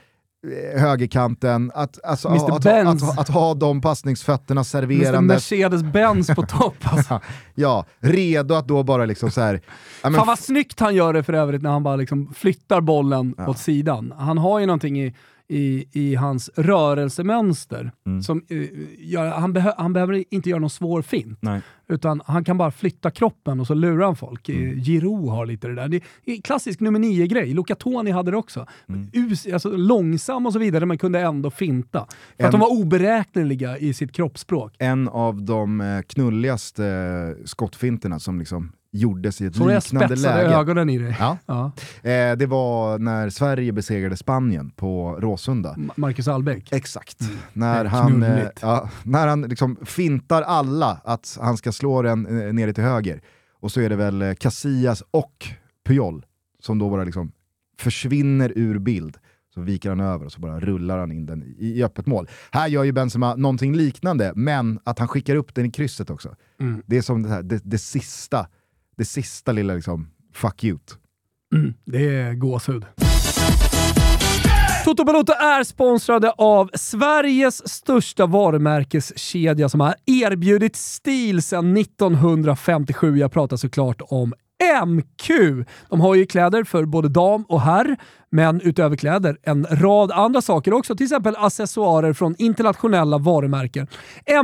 [0.77, 2.57] högerkanten, att, alltså, Mr.
[2.57, 5.53] att, att, att, att ha de passningsfötterna Mr serverandes.
[5.53, 7.21] Mercedes-Benz på topp alltså.
[7.55, 9.61] Ja, redo att då bara liksom så här.
[10.03, 13.35] ja, Fan vad snyggt han gör det för övrigt när han bara liksom flyttar bollen
[13.39, 14.15] åt sidan.
[14.19, 15.15] Han har ju någonting i,
[15.49, 18.23] i, i hans rörelsemönster Mm.
[18.23, 18.59] som eh,
[18.99, 21.39] gör, han, behö, han behöver inte göra någon svår fint.
[21.43, 21.61] Nej.
[21.89, 24.49] Utan han kan bara flytta kroppen och så lurar han folk.
[24.49, 24.63] Mm.
[24.63, 24.81] Mm.
[24.85, 25.89] Giroud har lite det där.
[25.89, 27.55] Det är klassisk nummer nio-grej.
[27.55, 28.67] Luca Toni hade det också.
[28.89, 29.09] Mm.
[29.13, 32.07] Us, alltså, långsam och så vidare, men kunde ändå finta.
[32.37, 34.75] För En- att de var oberäkneliga i sitt kroppsspråk.
[34.79, 40.07] en av de eh, knulligaste eh, skottfinterna som liksom gjordes i ett Så jag liknande
[40.17, 40.55] spetsade läge.
[40.57, 41.17] ögonen i dig.
[41.19, 41.39] Ja.
[41.47, 41.73] Ja.
[42.11, 45.75] Eh, det var när Sverige besegrade Spanien på Råsunda.
[45.79, 46.73] Ma- Marcus Albeck.
[46.73, 47.19] Exakt.
[47.53, 52.03] När Det är han, eh, ja, när han liksom fintar alla att han ska slå
[52.03, 53.21] den eh, nere till höger.
[53.61, 55.47] Och så är det väl eh, Casillas och
[55.87, 56.25] Puyol
[56.63, 57.33] som då bara liksom
[57.79, 59.17] försvinner ur bild.
[59.55, 62.29] Så viker han över och så bara rullar han in den i, i öppet mål.
[62.51, 66.35] Här gör ju Benzema någonting liknande, men att han skickar upp den i krysset också.
[66.61, 66.83] Mm.
[66.87, 68.47] Det är som det, här, det, det, sista,
[68.99, 70.79] det sista lilla liksom, fuck you.
[71.55, 72.85] Mm, det är gåshud.
[74.85, 83.17] Toto Balotto är sponsrade av Sveriges största varumärkeskedja som har erbjudit stil sedan 1957.
[83.17, 84.35] Jag pratar såklart om
[84.87, 85.31] MQ.
[85.89, 87.97] De har ju kläder för både dam och herr,
[88.31, 93.87] men utöver kläder en rad andra saker också, till exempel accessoarer från internationella varumärken.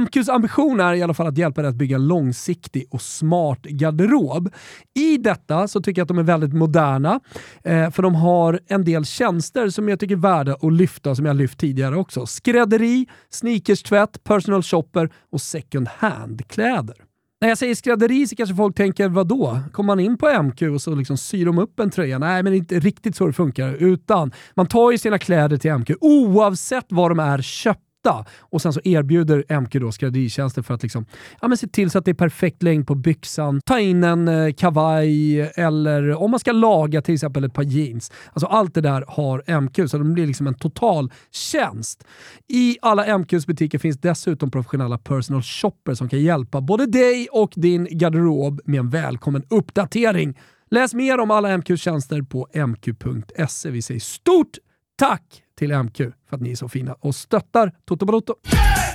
[0.01, 3.62] MQs ambition är i alla fall att hjälpa dig att bygga en långsiktig och smart
[3.62, 4.55] garderob.
[4.95, 7.21] I detta så tycker jag att de är väldigt moderna,
[7.65, 11.27] eh, för de har en del tjänster som jag tycker är värda att lyfta, som
[11.27, 12.27] jag lyft tidigare också.
[12.27, 16.97] Skrädderi, sneakerstvätt, personal shopper och second hand-kläder.
[17.41, 19.61] När jag säger skrädderi så kanske folk tänker, vad då?
[19.72, 22.18] Kommer man in på MQ och så liksom syr de upp en tröja?
[22.18, 23.74] Nej, men det är inte riktigt så det funkar.
[23.74, 27.94] Utan man tar ju sina kläder till MQ oavsett var de är köpta.
[28.39, 31.07] Och sen så erbjuder MQ då skrädderitjänster för att liksom,
[31.41, 34.29] ja, men se till så att det är perfekt längd på byxan, ta in en
[34.29, 38.13] eh, kavaj eller om man ska laga till exempel ett par jeans.
[38.33, 42.05] Alltså allt det där har MQ, så de blir liksom en total tjänst.
[42.49, 47.53] I alla MQs butiker finns dessutom professionella personal shoppers som kan hjälpa både dig och
[47.57, 50.39] din garderob med en välkommen uppdatering.
[50.71, 53.71] Läs mer om alla MQs tjänster på mq.se.
[53.71, 54.59] Vi säger stort
[54.97, 58.35] tack till MQ för att ni är så fina och stöttar Toto Balotto.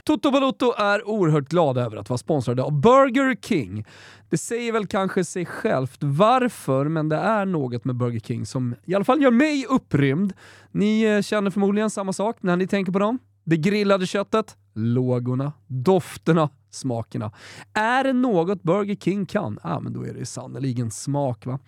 [0.03, 3.85] Toto Balotto är oerhört glada över att vara sponsrade av Burger King.
[4.29, 8.75] Det säger väl kanske sig självt varför, men det är något med Burger King som
[8.85, 10.33] i alla fall gör mig upprymd.
[10.71, 13.19] Ni eh, känner förmodligen samma sak när ni tänker på dem.
[13.43, 17.31] Det grillade köttet, lågorna, dofterna, smakerna.
[17.73, 21.59] Är det något Burger King kan, ja men då är det sannerligen smak va.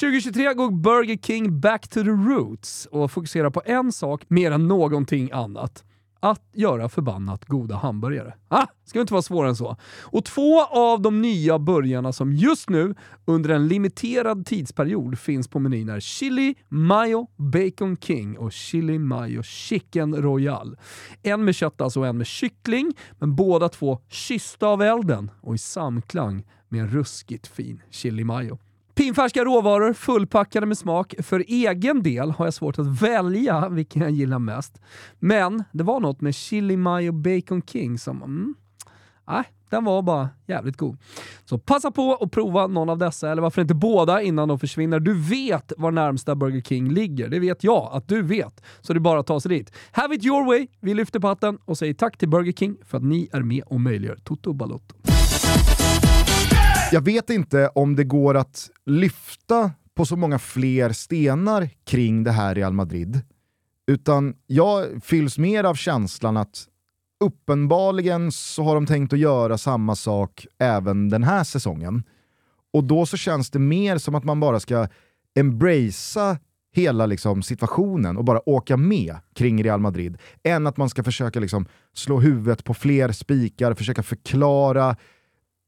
[0.00, 4.68] 2023 går Burger King back to the roots och fokuserar på en sak mer än
[4.68, 5.84] någonting annat.
[6.20, 8.34] Att göra förbannat goda hamburgare.
[8.48, 9.76] Ah, ska inte vara svårare än så.
[10.02, 12.94] Och två av de nya burgarna som just nu
[13.24, 19.42] under en limiterad tidsperiod finns på menyn är Chili Mayo Bacon King och Chili Mayo
[19.42, 20.76] Chicken Royal.
[21.22, 25.54] En med kött alltså och en med kyckling, men båda två kyssta av elden och
[25.54, 28.58] i samklang med en ruskigt fin chili mayo.
[28.98, 31.14] Pinfärska råvaror fullpackade med smak.
[31.18, 34.80] För egen del har jag svårt att välja vilken jag gillar mest.
[35.18, 38.22] Men det var något med Chili Mayo Bacon King som...
[38.22, 38.54] Mm,
[39.28, 40.96] nej, den var bara jävligt god.
[41.44, 45.00] Så passa på att prova någon av dessa, eller varför inte båda innan de försvinner.
[45.00, 47.28] Du vet var närmsta Burger King ligger.
[47.28, 48.62] Det vet jag att du vet.
[48.80, 49.72] Så det är bara att ta sig dit.
[49.92, 50.66] Have it your way.
[50.80, 53.62] Vi lyfter på hatten och säger tack till Burger King för att ni är med
[53.66, 54.94] och möjliggör Toto Balotto.
[56.92, 62.30] Jag vet inte om det går att lyfta på så många fler stenar kring det
[62.30, 63.20] här Real Madrid.
[63.86, 66.66] Utan jag fylls mer av känslan att
[67.24, 72.02] uppenbarligen så har de tänkt att göra samma sak även den här säsongen.
[72.72, 74.88] Och då så känns det mer som att man bara ska
[75.38, 76.38] embracea
[76.72, 81.40] hela liksom, situationen och bara åka med kring Real Madrid, än att man ska försöka
[81.40, 84.96] liksom, slå huvudet på fler spikar, försöka förklara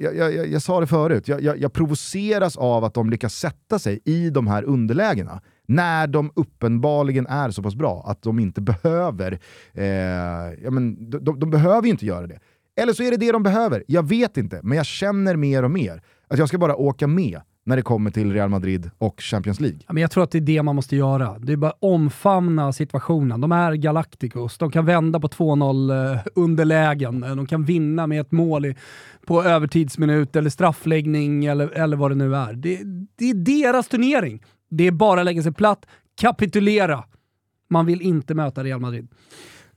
[0.03, 3.35] jag, jag, jag, jag sa det förut, jag, jag, jag provoceras av att de lyckas
[3.35, 8.39] sätta sig i de här underlägena när de uppenbarligen är så pass bra att de
[8.39, 9.41] inte behöver,
[9.73, 9.85] eh,
[10.63, 12.39] ja, men, de, de, de behöver ju inte göra det.
[12.81, 15.71] Eller så är det det de behöver, jag vet inte, men jag känner mer och
[15.71, 19.61] mer att jag ska bara åka med när det kommer till Real Madrid och Champions
[19.61, 19.79] League.
[19.89, 21.39] Men jag tror att det är det man måste göra.
[21.39, 23.41] Det är bara omfamna situationen.
[23.41, 24.59] De är Galacticos.
[24.59, 27.23] De kan vända på 2-0 eh, underlägen.
[27.23, 28.77] Eh, de kan vinna med ett mål i,
[29.27, 32.53] på övertidsminut eller straffläggning eller, eller vad det nu är.
[32.53, 32.81] Det,
[33.17, 34.43] det är deras turnering.
[34.71, 35.87] Det är bara att lägga sig platt,
[36.21, 37.05] kapitulera.
[37.71, 39.09] Man vill inte möta Real Madrid.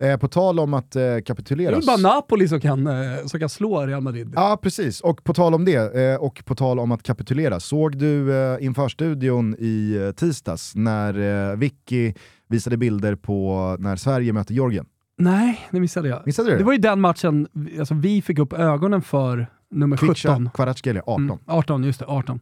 [0.04, 1.80] Eh, på tal om att eh, Det är kapitulera.
[1.88, 4.34] bara Napoli som kan, eh, som kan slå Real Madrid.
[4.36, 5.02] Ja, precis.
[5.02, 7.60] Och på tal om det, eh, och på tal om att kapitulera.
[7.60, 12.14] Såg du eh, inför studion i eh, tisdags när eh, Vicky
[12.50, 14.86] visade bilder på när Sverige möter Georgien?
[15.18, 16.22] Nej, det missade jag.
[16.26, 16.58] Missade du det?
[16.58, 17.48] Det var ju den matchen
[17.80, 20.08] alltså, vi fick upp ögonen för nummer 17.
[20.16, 21.24] Kvicha Kvaratskhelia, 18.
[21.24, 22.06] Mm, 18, just det.
[22.06, 22.40] 18.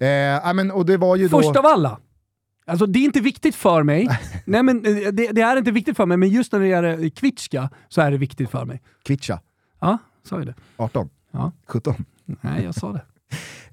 [0.00, 1.42] Eh, ja, men, och det var ju då...
[1.42, 1.98] Först av alla.
[2.66, 4.08] Alltså det är inte viktigt för mig.
[4.44, 7.08] Nej men eh, det, det är inte viktigt för mig, men just när det gäller
[7.08, 8.82] Kvitska så är det viktigt för mig.
[9.04, 9.40] Kvicha,
[9.80, 9.98] Ja,
[10.28, 10.54] sa jag det?
[10.76, 11.08] 18.
[11.32, 11.52] Ja.
[11.66, 12.04] 17.
[12.40, 13.04] Nej, jag sa det.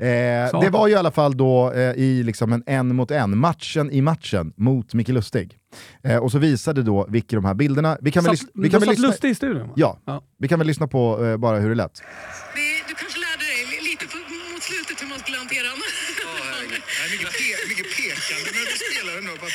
[0.02, 3.12] Eh, Sa det var ju i alla fall då eh, i liksom en en mot
[3.12, 5.58] en, matchen i matchen mot Micke Lustig.
[6.04, 7.98] Eh, och så visade då Vicky de här bilderna.
[8.02, 9.08] Vi kan väl, Satt, lys- vi kan väl lyssna...
[9.08, 9.74] Lustig i studion va?
[9.76, 10.24] Ja, Ja.
[10.38, 11.94] vi kan väl lyssna på eh, bara hur det lät.
[11.96, 12.04] Det-
[12.88, 14.18] Du kanske lärde dig li- lite på,
[14.54, 15.80] mot slutet hur man skulle hantera den.
[16.24, 16.82] Ja, herregud.
[17.00, 19.54] Nej, mycket, pe mycket pekande när du spelar den och bara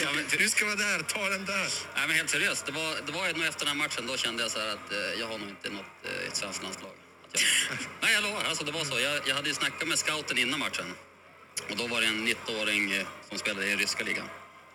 [0.00, 0.36] lite så.
[0.36, 1.68] Du ska vara där, ta den där.
[1.96, 2.66] Nej, men helt seriöst.
[2.66, 4.92] Det var, det var nog efter den här matchen, då kände jag så här att
[4.92, 6.92] eh, jag har nog inte nått eh, ett svenskt landslag.
[7.32, 7.42] Jag,
[8.02, 8.44] nej, jag lovar.
[8.44, 9.00] Alltså, det var så.
[9.00, 10.94] Jag, jag hade ju snackat med scouten innan matchen.
[11.70, 14.28] Och då var det en 19-åring eh, som spelade i ryska ligan.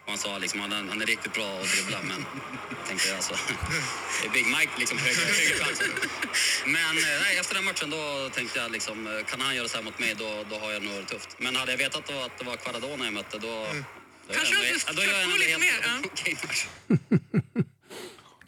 [0.05, 2.25] Och han sa liksom, han, är- han är riktigt bra att dribbla, men
[2.79, 3.33] jag tänkte alltså,
[4.21, 5.65] det är Big Mike liksom högre, högre.
[6.65, 9.77] Men eh, nej, efter den matchen då tänkte jag liksom, eh, kan han göra så
[9.77, 11.29] här mot mig, då, då har jag nog det tufft.
[11.39, 13.67] Men hade jag vetat då att det var Quaradona jag mötte, då...
[14.33, 14.99] Kanske ska få
[15.37, 17.19] lite mer.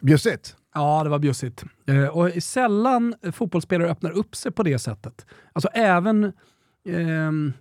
[0.00, 0.56] Bjussigt.
[0.74, 1.64] Ja, det var bjussigt.
[1.86, 5.26] Eh, och sällan fotbollsspelare öppnar upp sig på det sättet.
[5.52, 6.32] Alltså även
[6.88, 7.52] ehm,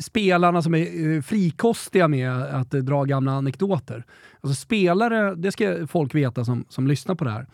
[0.00, 4.04] spelarna som är eh, frikostiga med att eh, dra gamla anekdoter.
[4.40, 7.46] Alltså spelare, det ska folk veta som, som lyssnar på det här.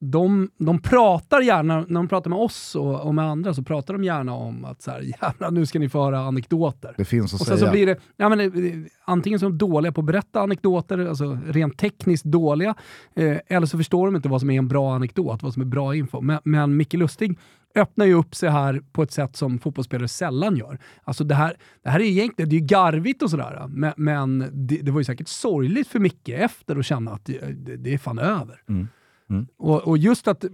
[0.00, 3.94] De, de pratar gärna, när de pratar med oss och, och med andra, så pratar
[3.94, 6.94] de gärna om att så här, jävlar nu ska ni få höra anekdoter.
[6.96, 7.58] Det finns att Och säga.
[7.58, 8.72] så blir det, ja, men, eh,
[9.04, 12.74] antingen så är de dåliga på att berätta anekdoter, alltså rent tekniskt dåliga,
[13.14, 15.66] eh, eller så förstår de inte vad som är en bra anekdot, vad som är
[15.66, 16.20] bra info.
[16.20, 17.38] Men, men Micke Lustig
[17.74, 20.78] öppnar ju upp sig här på ett sätt som fotbollsspelare sällan gör.
[21.04, 24.38] Alltså det här, det här är egentligen, det är ju garvigt och sådär, men, men
[24.52, 27.94] det, det var ju säkert sorgligt för Micke efter att känna att det, det, det
[27.94, 28.62] är fan över.
[28.68, 28.88] Mm.
[29.30, 29.46] Mm.
[29.58, 30.50] Och, och just att, eh,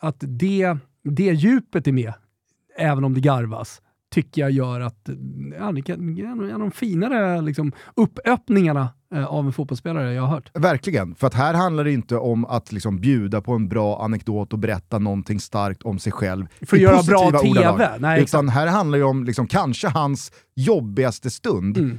[0.00, 2.12] att det, det djupet är med,
[2.78, 5.08] även om det garvas, tycker jag gör att
[5.58, 10.22] ja, det kan, är en av de finare liksom, uppöppningarna eh, av en fotbollsspelare jag
[10.22, 10.50] har hört.
[10.54, 14.52] Verkligen, för att här handlar det inte om att liksom bjuda på en bra anekdot
[14.52, 17.48] och berätta någonting starkt om sig själv För att göra bra TV.
[17.48, 18.00] ordalag.
[18.00, 21.78] Nej, Utan här handlar det om liksom, kanske hans jobbigaste stund.
[21.78, 21.98] Mm.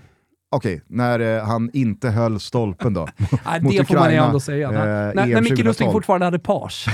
[0.54, 3.08] Okej, när eh, han inte höll stolpen då.
[3.46, 4.68] Nej, Mot det får man ju Ukraina, ändå säga.
[4.68, 5.66] eh, när, när, Micke 2012.
[5.66, 6.88] Lustig fortfarande hade page.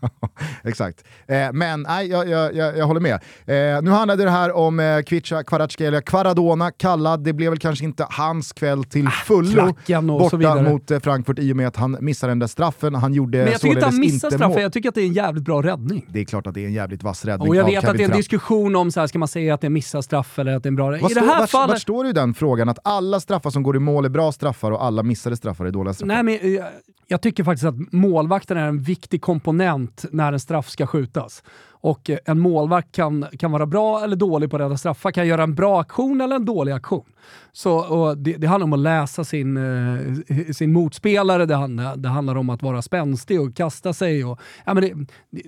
[0.64, 1.04] Exakt.
[1.26, 3.14] Eh, men nej, jag, jag, jag, jag håller med.
[3.14, 7.24] Eh, nu handlade det här om eh, Kvicha Kvaratskhelia, Kvaradona kallad.
[7.24, 10.98] Det blev väl kanske inte hans kväll till fullo klacken och så borta mot eh,
[11.00, 12.94] Frankfurt i och med att han missade den där straffen.
[12.94, 14.60] Han gjorde Men jag tycker inte han missar straffen, mål.
[14.62, 16.06] jag tycker att det är en jävligt bra räddning.
[16.08, 18.04] Det är klart att det är en jävligt vass räddning Och jag vet att det
[18.04, 20.38] är en diskussion om så här, ska man säga att det är en missad straff
[20.38, 21.68] eller att det är en bra Vad I det står, här vart, fallet...
[21.70, 24.32] vart står det i den frågan att alla straffar som går i mål är bra
[24.32, 26.22] straffar och alla missade straffar är dåliga straffar?
[26.22, 26.66] Nej, men jag,
[27.06, 31.42] jag tycker faktiskt att målvakten är en viktig komponent när en straff ska skjutas.
[31.84, 35.26] Och eh, en målvakt kan, kan vara bra eller dålig på att rädda straffar, kan
[35.26, 37.04] göra en bra aktion eller en dålig aktion.
[37.52, 42.36] Så, det, det handlar om att läsa sin, eh, sin motspelare, det handlar, det handlar
[42.36, 44.24] om att vara spänstig och kasta sig.
[44.24, 44.94] Och, ja, men det,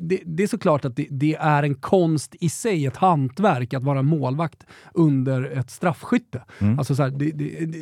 [0.01, 4.03] det, det är såklart att det, är en konst i sig, ett hantverk, att vara
[4.03, 6.43] målvakt under ett straffskytte.
[6.79, 7.11] Alltså så här,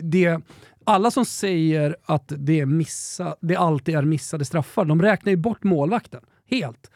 [0.03, 0.41] det,
[0.85, 5.37] alla som säger att det, är missa, det alltid är missade straffar, de räknar ju
[5.37, 6.91] bort målvakten helt.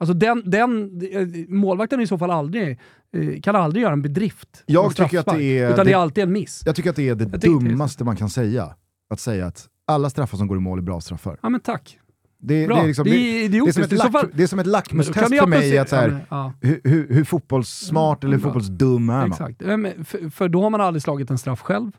[0.00, 2.78] Alltså den, den, eh, målvakten i så fall aldrig,
[3.16, 4.62] eh, kan aldrig göra en bedrift.
[4.66, 6.62] Jag tycker att det är- Utan det är alltid en miss.
[6.66, 8.74] Jag tycker att det är det Jag dummaste man kan säga.
[9.10, 11.38] Att säga att alla straffar som går i mål är bra straffar.
[11.42, 11.98] Ja men tack.
[12.42, 13.74] Det, det, är, liksom, Det det, är det, är idiotiskt.
[13.74, 16.12] som ett lack, fall- det är som ett lackmustest för mig att så här, Ja,
[16.14, 16.52] men- ja.
[16.60, 18.44] hur, hur, hur fotbollssmart eller bra.
[18.44, 19.30] fotbollsdum är man?
[19.30, 19.62] Exakt.
[19.66, 21.90] Ja, men För, för då har man aldrig slagit en straff själv,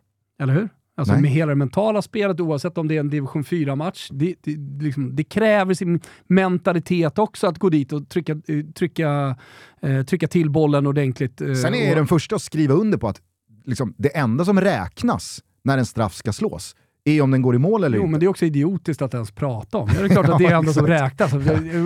[0.42, 0.70] eller hur?
[1.02, 1.22] Alltså Nej.
[1.22, 4.10] med hela det mentala spelet, oavsett om det är en division 4-match.
[4.12, 9.36] Det, det, liksom, det kräver sin mentalitet också att gå dit och trycka, eh, trycka,
[9.82, 11.42] eh, trycka till bollen ordentligt.
[11.42, 13.22] eh, Sen är jag och, den första att skriva under på att
[13.66, 16.76] liksom, det enda som räknas när en straff ska slås
[17.06, 18.12] är om den går i mål eller Jo, inte.
[18.12, 19.90] men det är också idiotiskt att ens prata om.
[19.94, 21.34] Det är klart att det är det enda som räknas.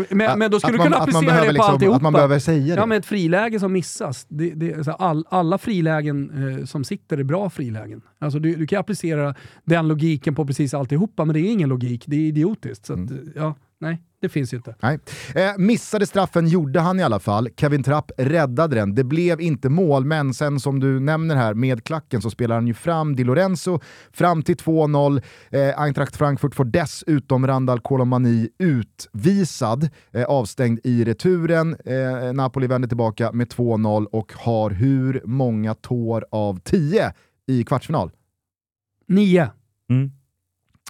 [0.10, 1.96] Men, men då skulle Att du kunna man applicera det på liksom- alltihopa.
[1.96, 2.82] Att man behöver säga det.
[2.82, 4.26] Ja, men ett friläge som missas.
[4.30, 8.02] Det, det, är så här, all, alla frilägen eh, som sitter är bra frilägen.
[8.20, 12.04] Alltså, du, du kan applicera den logiken på precis alltihopa, men det är ingen logik.
[12.08, 12.86] Det är idiotiskt.
[12.86, 13.32] Så att, Mm.
[13.36, 13.56] ja.
[13.80, 14.76] nej, det finns ju inte.
[14.82, 15.00] Nej.
[15.36, 17.50] Eh, missade straffen gjorde han i alla fall.
[17.58, 18.96] Kevin Trapp räddade den.
[18.96, 22.68] Det blev inte mål, men sen som du nämner här med klacken så spelar han
[22.68, 23.80] ju fram Di Lorenzo
[24.14, 25.22] fram till 2-0.
[25.50, 31.76] Eh, Eintracht Frankfurt får dessutom Randal Colomani utvisad, eh, avstängd i returen.
[31.86, 37.14] Eh, Napoli vänder tillbaka med 2-0 och har hur många tår av 10
[37.48, 38.12] i kvartsfinal?
[39.08, 39.50] Nio.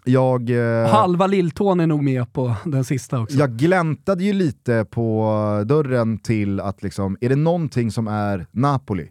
[0.06, 0.50] Jag...
[0.50, 3.38] Eh, Halva lilltån är nog med på den sista också.
[3.38, 9.10] Jag gläntade ju lite på dörren till att liksom, är det någonting som är Napoli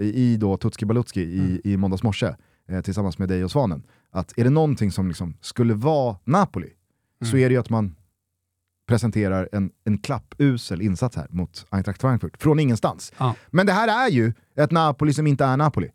[0.00, 1.60] i, då Tutski Balutski i, Mm.
[1.64, 2.34] i måndags morse
[2.68, 6.68] eh, tillsammans med dig och Svanen, att är det någonting som liksom skulle vara Napoli
[7.20, 7.30] Mm.
[7.30, 7.94] så är det ju att man
[8.88, 13.12] presenterar en, en klappusel insats här mot Eintracht Frankfurt, från ingenstans.
[13.18, 13.34] Ja.
[13.50, 15.90] Men det här är ju ett Napoli som inte är Napoli.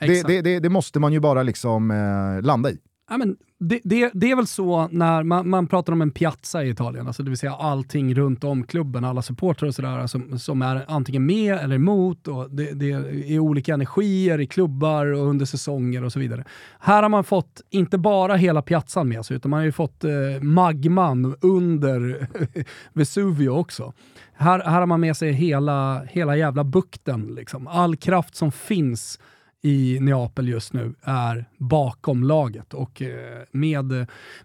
[0.00, 2.78] Det, det, det, det måste man ju bara liksom eh, landa i.
[3.10, 6.64] Ja, men det, det, det är väl så när man, man pratar om en piazza
[6.64, 10.38] i Italien, alltså det vill säga allting runt om klubben, alla supportrar och sådär som,
[10.38, 15.26] som är antingen med eller emot och det, det är olika energier i klubbar och
[15.26, 16.44] under säsonger och så vidare.
[16.80, 20.04] Här har man fått inte bara hela piazzan med sig, utan man har ju fått
[20.04, 20.10] eh,
[20.42, 22.28] magman under
[22.92, 23.92] Vesuvio också.
[24.34, 27.34] Här, här har man med sig hela, hela jävla bukten.
[27.34, 27.66] Liksom.
[27.66, 29.18] All kraft som finns
[29.66, 32.74] i Neapel just nu är bakom laget.
[32.74, 33.86] Och eh, med,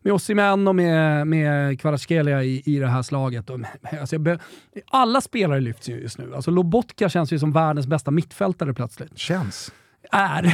[0.01, 3.49] med Osimhen och med, med Kvaratskhelia i, i det här slaget.
[3.49, 3.59] Och,
[4.01, 4.39] alltså be,
[4.87, 6.35] alla spelare lyfts ju just nu.
[6.35, 9.17] Alltså Lobotka känns ju som världens bästa mittfältare plötsligt.
[9.17, 9.71] Känns.
[10.11, 10.53] Är.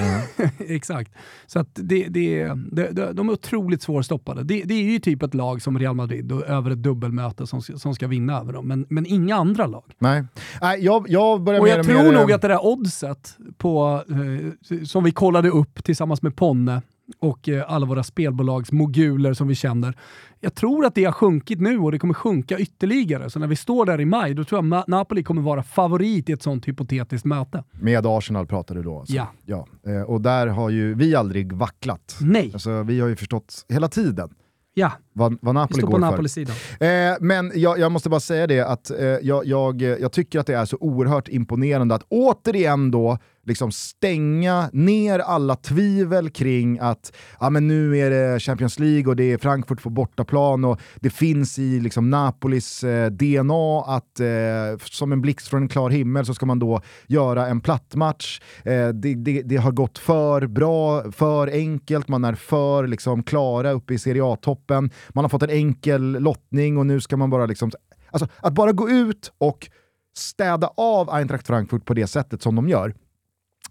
[0.74, 1.12] Exakt.
[1.46, 4.44] Så att det, det, det, de är otroligt svårstoppade.
[4.44, 7.62] Det, det är ju typ ett lag som Real Madrid och över ett dubbelmöte som,
[7.62, 8.68] som ska vinna över dem.
[8.68, 9.84] Men, men inga andra lag.
[10.00, 10.24] Nej,
[10.62, 15.04] Nej jag, jag börjar Och jag tror nog att det där oddset på, eh, som
[15.04, 16.82] vi kollade upp tillsammans med Ponne
[17.20, 19.98] och eh, alla våra spelbolags moguler som vi känner.
[20.40, 23.30] Jag tror att det har sjunkit nu och det kommer sjunka ytterligare.
[23.30, 26.32] Så när vi står där i maj, då tror jag Napoli kommer vara favorit i
[26.32, 27.64] ett sånt hypotetiskt möte.
[27.72, 29.16] Med Arsenal pratar du då alltså?
[29.16, 29.28] Ja.
[29.46, 29.68] ja.
[29.88, 32.18] Eh, och där har ju vi aldrig vacklat.
[32.22, 32.50] Nej.
[32.54, 34.30] Alltså, vi har ju förstått hela tiden
[34.78, 36.86] Ja, vad, vad vi Napoli går på för.
[36.86, 40.48] Eh, men jag, jag måste bara säga det att eh, jag, jag, jag tycker att
[40.48, 43.18] det är så oerhört imponerande att återigen då
[43.48, 49.16] liksom stänga ner alla tvivel kring att ah, men nu är det Champions League och
[49.16, 54.78] det är Frankfurt på bortaplan och det finns i liksom, Napolis eh, DNA att eh,
[54.84, 58.42] som en blixt från en klar himmel så ska man då göra en plattmatch.
[58.64, 63.72] Eh, det, det, det har gått för bra, för enkelt, man är för liksom, klara
[63.72, 64.92] uppe i Serie A-toppen.
[65.10, 67.72] Man har fått en enkel lottning och nu ska man bara liksom...
[68.12, 69.70] Alltså, att bara gå ut och
[70.18, 72.94] städa av Eintracht Frankfurt på det sättet som de gör.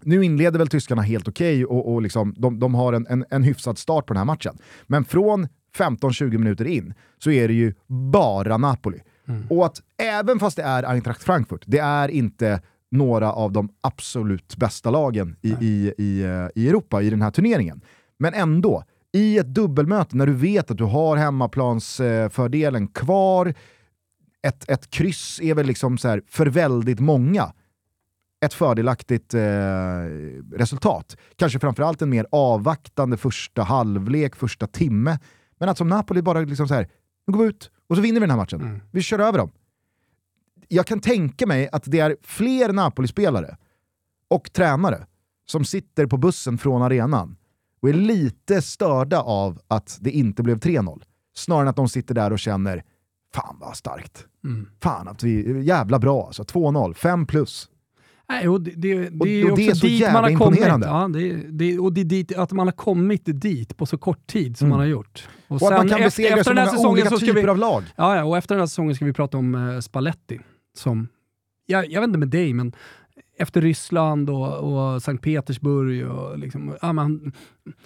[0.01, 3.43] Nu inleder väl tyskarna helt okej och, och liksom, de, de har en, en, en
[3.43, 4.57] hyfsad start på den här matchen.
[4.87, 9.01] Men från 15-20 minuter in så är det ju bara Napoli.
[9.49, 14.57] Och att även fast det är Eintracht Frankfurt, det är inte några av de absolut
[14.57, 17.81] bästa lagen i, i, i, eh, i Europa i den här turneringen.
[18.19, 18.83] Men ändå,
[19.13, 23.53] i ett dubbelmöte när du vet att du har hemmaplansfördelen kvar,
[24.41, 27.53] ett, ett kryss är väl liksom så här, för väldigt många
[28.45, 29.41] ett fördelaktigt eh,
[30.53, 31.17] resultat.
[31.35, 35.19] Kanske framförallt en mer avvaktande första halvlek, första timme.
[35.59, 36.89] Men att som Napoli bara liksom så här,
[37.27, 38.81] nu går vi ut och så vinner vi den här matchen.
[38.91, 39.51] Vi kör över dem.
[40.67, 43.57] Jag kan tänka mig att det är fler Napoli-spelare
[44.27, 45.05] och tränare
[45.45, 47.37] som sitter på bussen från arenan
[47.81, 51.03] och är lite störda av att det inte blev 3-0.
[51.35, 52.83] Snarare än att de sitter där och känner
[53.33, 54.25] fan vad starkt.
[54.43, 54.69] Mm.
[54.81, 56.43] Fan att vi, jävla bra alltså.
[56.43, 57.69] 2-0, 5 plus.
[58.29, 60.39] Nej, och det, det, det Och- är och det är så dit jävla man har
[60.39, 60.59] kommit.
[60.59, 61.09] Ja,
[61.49, 64.65] det, och det är dit, att man har kommit dit på så kort tid som
[64.65, 64.77] Mm.
[64.77, 65.27] man har gjort.
[65.47, 67.83] Och, att man kan besegra så många olika ska typer vi, av lag.
[67.95, 70.39] Ja, och efter den här säsongen ska vi prata om eh, Spalletti.
[70.77, 71.07] Som,
[71.65, 72.73] jag, jag vet inte med dig, men
[73.39, 74.53] efter Ryssland och,
[74.93, 77.31] och Sankt Petersburg och liksom, ja, men,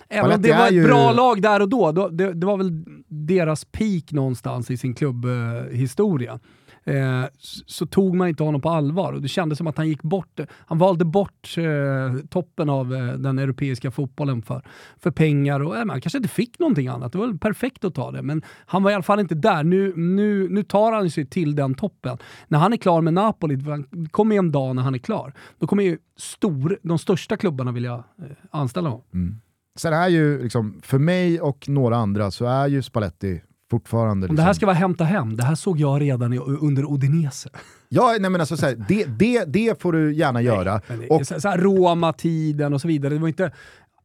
[0.10, 2.58] Även om det var ett ju- bra lag där och då, då det, det var
[2.58, 6.32] väl deras peak någonstans i sin klubbhistoria.
[6.34, 6.40] Eh,
[6.84, 9.88] Eh, så, så tog man inte honom på allvar och det kändes som att han
[9.88, 14.62] gick bort, han valde bort eh, toppen av eh, den europeiska fotbollen för,
[14.98, 17.12] för pengar och eh, man kanske inte fick någonting annat.
[17.12, 19.64] Det var väl perfekt att ta det, men han var i alla fall inte där.
[19.64, 22.18] Nu, nu, nu tar han sig till den toppen.
[22.48, 25.34] När han är klar med Napoli, det kommer ju en dag när han är klar,
[25.60, 29.06] då kommer ju stor, de största klubbarna vilja eh, anställa honom.
[29.14, 29.42] Mm.
[29.76, 33.42] Sen är ju, liksom, för mig och några andra, så är ju Spalletti
[33.72, 34.12] fortfarande...
[34.14, 36.94] Om Liksom, det här ska vara hämta hem, det här såg jag redan i, under
[36.94, 37.50] Udinese.
[37.90, 40.82] Ja, nej men alltså, så här, det, det, det får du gärna göra.
[40.88, 43.52] Men det, Och- så, så här Roma-tiden och så vidare, det var inte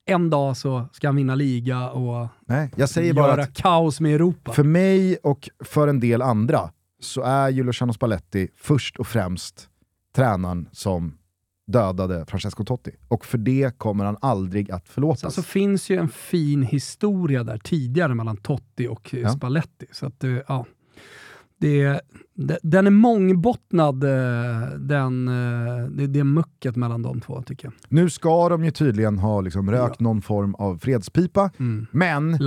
[0.09, 4.01] en dag så ska han vinna liga och Nej, jag säger bara göra att kaos
[4.01, 4.53] med Europa.
[4.53, 9.69] för mig och för en del andra så är ju Luciano Spalletti först och främst
[10.17, 11.15] tränaren som
[11.67, 12.91] dödade Francesco Totti.
[13.09, 15.21] Och för det kommer han aldrig att förlåtas.
[15.21, 19.29] Sen så finns ju en fin historia där tidigare mellan Totti och eh, Ja.
[19.31, 19.87] Spalletti.
[19.93, 20.67] Så att, eh, ja.
[21.59, 22.01] Det,
[22.35, 25.27] det, den är mångbottnad, eh, den,
[25.97, 27.75] det, det mucket mellan de två tycker jag.
[27.89, 31.87] Nu ska de ju tydligen ha liksom rökt någon form av fredspipa, Mm.
[31.91, 32.39] men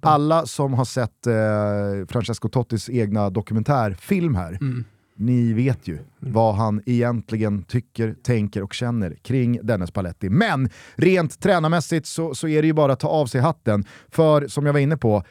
[0.00, 4.84] alla som har sett eh, Francesco Tottis egna dokumentärfilm här, Mm
[5.18, 10.30] ni vet ju vad han egentligen tycker, tänker och känner kring Dennis Paletti.
[10.30, 14.48] Men rent tränarmässigt så, så är det ju bara att ta av sig hatten, för
[14.48, 15.22] som jag var inne på,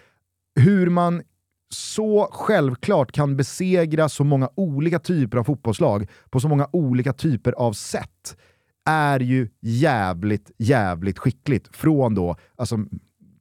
[0.60, 1.22] hur man
[1.70, 7.52] så självklart kan besegra så många olika typer av fotbollslag på så många olika typer
[7.52, 8.38] av sätt
[8.86, 11.76] är ju jävligt, jävligt skickligt.
[11.76, 12.78] Från då, alltså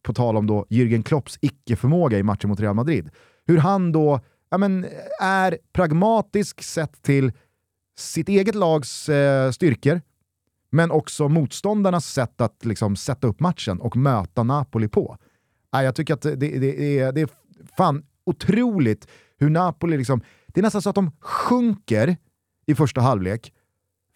[0.03, 3.11] på tal om då Jürgen Klopps icke-förmåga i matchen mot Real Madrid.
[3.47, 4.21] Hur han då
[4.51, 4.87] ja, men,
[5.21, 7.33] är pragmatisk sett till
[7.99, 10.01] sitt eget lags eh, styrkor,
[10.71, 15.19] men också motståndarnas sätt att liksom, sätta upp matchen och möta Napoli på.
[15.71, 17.29] Ja, jag tycker att det, det, det, är, det är
[17.77, 22.17] fan otroligt hur Napoli, liksom, det är nästan så att de sjunker
[22.67, 23.53] i första halvlek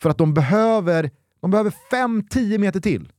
[0.02, 1.10] för att de behöver,
[1.40, 3.12] de behöver 5-10 meter till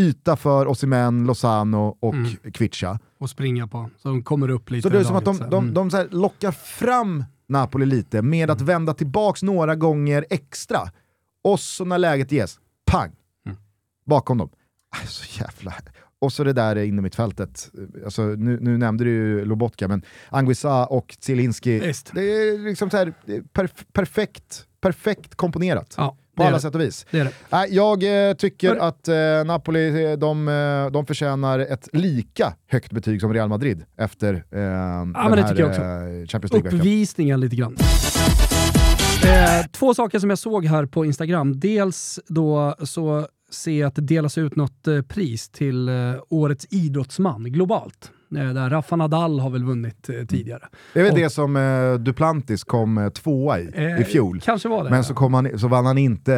[0.00, 2.30] yta för Osimhen, Lozano och Mm.
[2.52, 2.98] Kvicha.
[3.18, 4.82] Och springa på, så de kommer upp lite.
[4.82, 5.74] Så det är som att de, de, mm.
[5.74, 10.80] de så lockar fram Napoli lite med att vända tillbaks några gånger extra.
[11.44, 13.12] Och så när läget ges, pang!
[13.46, 13.58] Mm.
[14.06, 14.50] Bakom dem.
[14.90, 15.74] Aj, så jävla...
[16.18, 17.70] Och så det där inne mitt fältet.
[18.04, 21.78] Alltså, nu, nu nämnde du ju Lobotka, men Anguissa och Zielinski,
[22.12, 25.94] det är liksom så här, det är perf- perfekt, perfekt komponerat.
[25.96, 26.60] Ja, På alla det.
[26.60, 27.06] sätt och vis.
[27.10, 27.66] Det det.
[27.68, 29.14] Jag eh, tycker att eh,
[29.46, 34.40] Napoli eh, de, eh, de förtjänar ett lika högt betyg som Real Madrid efter eh,
[34.50, 35.82] den men det här tycker jag också.
[35.82, 36.78] eh, Champions League-veckan.
[36.80, 37.76] Uppvisningen lite grann.
[39.24, 41.60] Eh, två saker som jag såg här på Instagram.
[41.60, 43.26] Dels då så
[43.66, 45.94] jag att det delas ut något eh, pris till eh,
[46.28, 48.10] årets idrottsman globalt.
[48.36, 50.62] Eh, där Rafa Nadal har väl vunnit tidigare.
[50.92, 54.40] Det är väl Och- det som eh, Duplantis kom tvåa i, Eh, i fjol.
[54.44, 54.90] Kanske var det.
[54.90, 56.34] Men så, kom han, så vann han inte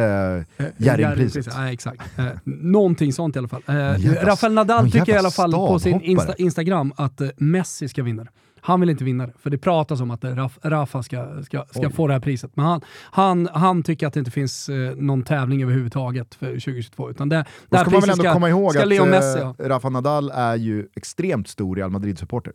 [0.57, 1.47] eh, Jerringpriset.
[1.57, 2.19] Nej, exakt.
[2.19, 3.61] Eh, någonting sånt i alla fall.
[3.67, 6.01] Eh, jävla- Rafael Nadal tycker i alla fall på sin.
[6.01, 8.29] Insta Instagram att eh, Messi ska vinna det.
[8.61, 11.65] Han vill inte vinna det, för det pratas om att eh, Raf, Rafa ska, ska,
[11.65, 11.93] ska Oj.
[11.93, 12.55] få det här priset.
[12.55, 12.81] Men han,
[13.11, 17.09] han, han tycker att det inte finns eh, någon tävling överhuvudtaget för 2022.
[17.09, 19.45] Utan det, det här ska man väl ändå komma ihåg ska att Leo Messi eh,
[19.45, 19.55] ha.
[19.59, 22.53] Rafa Nadal är ju extremt stor Real Madrid-supporter.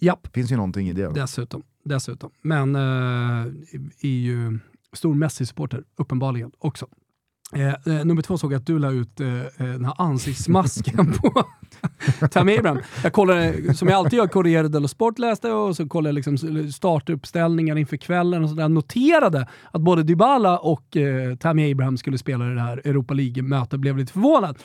[0.00, 1.10] Japp, finns ju någonting i det.
[1.14, 1.62] dessutom.
[1.84, 2.30] dessutom.
[2.42, 3.46] Men eh,
[4.02, 4.58] är ju
[4.92, 6.86] stor Messi-supporter, uppenbarligen också.
[7.52, 11.12] Eh, eh, nummer två såg jag att du la ut eh, eh den här ansiktsmasken
[11.22, 11.44] på
[12.30, 12.78] Tammy Abraham.
[13.02, 16.14] Jag kollade, som jag alltid gör, Corriere dello Sport läste jag och så kollade jag
[16.14, 18.68] liksom startuppställningar inför kvällen och sådär.
[18.68, 23.80] Noterade att både Dybala och eh, Tammy Abraham skulle spela i det här Europa League-mötet.
[23.80, 24.58] Blev lite förvånad.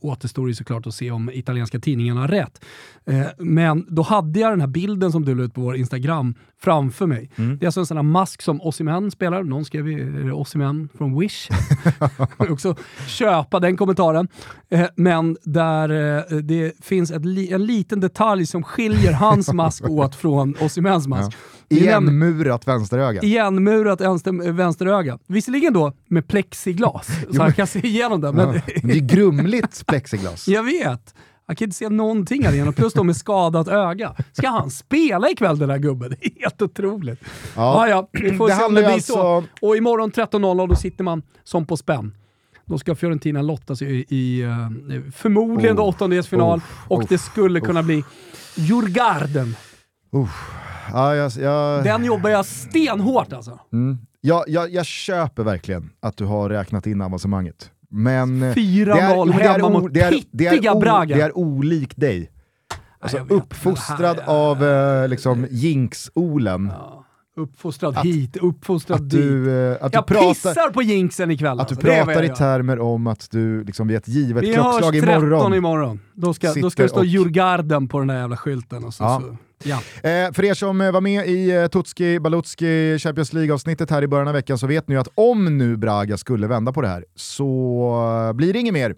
[0.00, 2.64] Återstår ju såklart att se om italienska tidningarna har rätt.
[3.04, 6.34] Eh, men då hade jag den här bilden som du la ut på vår Instagram
[6.62, 7.30] framför mig.
[7.36, 9.42] Det är alltså en sån här mask som Osimhen spelar.
[9.42, 11.48] Någon skrev ju, Osimhen från Wish?
[12.38, 14.28] också köpa den kommentaren.
[14.70, 15.88] Eh, men där
[16.28, 21.36] eh, det finns li en liten detalj som skiljer hans mask åt från Osimhens mask.
[21.70, 23.22] Nämligen- Igenmurat vänsteröga.
[23.22, 25.18] Igenmurat vänster, vänsteröga.
[25.26, 28.32] Visserligen då med plexiglas, så han kan se igenom det.
[28.32, 28.60] Men Ja.
[28.82, 30.48] Det är grumligt plexiglas.
[30.48, 31.14] jag vet.
[31.50, 34.14] Han kan inte se någonting här igenom, plus då med skadat öga.
[34.32, 36.10] Ska han spela ikväll den här gubben?
[36.20, 37.20] Det är helt otroligt.
[37.56, 39.20] Ja, ja, vi får Det se om det blir så.
[39.36, 42.16] alltså- Och imorgon 13.00 då sitter man som på spänn.
[42.64, 44.50] Då ska Fiorentina lottas i, i eh,
[45.14, 48.04] förmodligen Oh, åttondelsfinal oh, och oh, det skulle kunna bli
[48.56, 49.56] Djurgarden.
[50.92, 53.58] Ja, jag, jag, Den jobbar jag stenhårt alltså.
[53.72, 53.98] mm.
[54.20, 57.70] jag, jag, jag köper verkligen att du har räknat in avancemanget.
[57.90, 60.80] Men eh, 4-0 det är- jo, men det är hemma mot det är- pittiga o-
[60.80, 61.16] Braga.
[61.16, 62.30] Det är olikt dig.
[63.02, 63.30] Alltså, vet.
[63.30, 64.64] uppfostrad här är- av
[65.02, 66.72] eh, liksom, jinx-Olen.
[67.36, 69.20] Uppfostrad Att- hit, uppfostrad Att dit.
[69.20, 71.60] du, eh, du jag pratar, pissar på jinxen ikväll.
[71.60, 71.86] att du alltså.
[72.06, 75.54] Pratar i termer om att du liksom, vid ett givet Vi klockslag hörs 13 imorgon.
[75.54, 76.00] imorgon.
[76.14, 78.84] Då ska, då ska det stå och- Djurgarden på den där jävla skylten.
[78.84, 79.22] Och så, Ja.
[79.24, 79.76] så, ja.
[80.10, 84.08] Eh, för er som eh, var med i eh, Tutski Balutski Champions League-avsnittet här i
[84.08, 87.04] början av veckan så vet ni att om nu Braga skulle vända på det här
[87.14, 88.94] så eh, blir det inget mer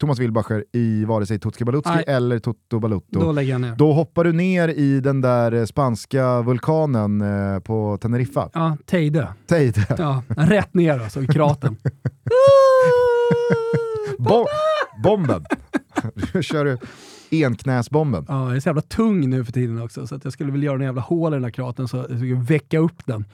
[0.00, 2.04] Thomas Wilbacher i vare sig Tutski Balutski Nej.
[2.06, 3.20] eller Toto Balutto.
[3.20, 3.74] Då lägger jag ner.
[3.76, 8.50] Då hoppar du ner i den där spanska vulkanen eh, på Teneriffa.
[8.54, 9.28] Ja, Teide.
[9.46, 9.86] Teide.
[9.98, 11.76] Ja, rätt ner alltså i kratern.
[14.18, 14.46] Bon,
[15.02, 15.44] bomben.
[16.42, 16.78] Kör du
[17.42, 18.24] enknäsbomben.
[18.28, 20.76] Ja, jag är så jävla tung nu för tiden också, så jag skulle vilja göra
[20.76, 23.24] en jävla hål i den här kraten så att jag väcka upp den.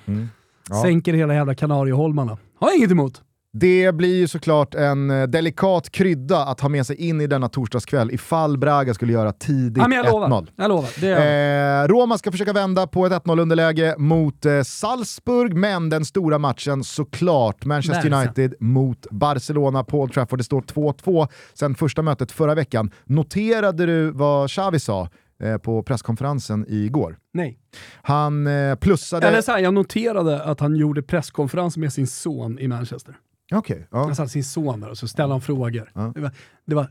[0.69, 0.83] Ja.
[0.83, 2.39] Sänker hela jävla Kanarieholmarna.
[2.59, 3.23] Har jag inget emot.
[3.53, 7.49] Det blir ju såklart en eh, delikat krydda att ha med sig in i denna
[7.49, 10.11] torsdagskväll ifall Braga skulle göra tidigt Ja, men jag 1-0.
[10.11, 10.47] lovar.
[10.57, 11.05] Jag lovar.
[11.05, 16.05] Är Eh, Roma ska försöka vända på ett 1-0 underläge mot eh, Salzburg, men den
[16.05, 18.17] stora matchen såklart Manchester Barca.
[18.17, 20.39] United mot Barcelona på Old Trafford.
[20.39, 22.91] Det står 2-2 sen första mötet förra veckan.
[23.05, 25.09] Noterade du vad Xavi sa
[25.43, 27.19] eh, på presskonferensen igår?
[27.35, 27.59] Nej.
[28.03, 29.29] Han eh, plussade...
[29.29, 33.17] Eller så här, jag noterade att han gjorde presskonferens med sin son i Manchester.
[33.53, 33.99] Okej, ja.
[34.05, 35.91] Han satte sin son där och så ställde han frågor.
[35.95, 36.13] Ja.
[36.15, 36.31] Det, var,
[36.67, 36.87] det var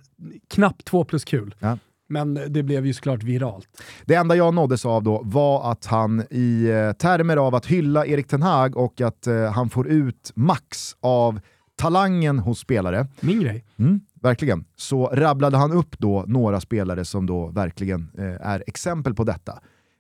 [0.50, 1.56] knappt två plus kul.
[1.60, 1.78] Ja.
[2.12, 3.68] Men det blev ju såklart viralt.
[4.06, 8.06] Det enda jag nåddes av då var att han i eh, termer av att hylla
[8.06, 11.40] Erik Ten Hag och att eh, han får ut max av
[11.76, 13.66] talangen hos spelare, Min grej.
[13.78, 19.14] mm, verkligen, så rabblade han upp då några spelare som då verkligen eh, är exempel
[19.16, 19.60] på detta.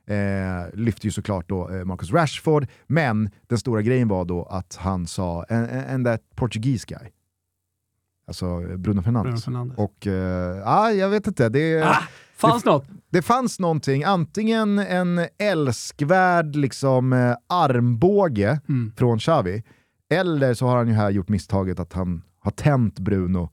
[0.09, 4.75] Eh, lyfte ju såklart då eh, Marcus Rashford, men den stora grejen var då att
[4.75, 7.09] han sa en that Portuguese guy.
[8.27, 9.31] Alltså eh, Bruno Fernandes.
[9.31, 9.77] Bruno Fernandes.
[9.77, 11.81] Och eh, ah, jag vet inte, det...
[11.83, 11.97] Ah,
[12.35, 12.85] fanns något?
[13.09, 18.93] Det fanns någonting, antingen en älskvärd liksom, eh, armbåge Mm.
[18.97, 19.63] från Xavi,
[20.11, 23.49] eller så har han ju här gjort misstaget att han har tänt Bruno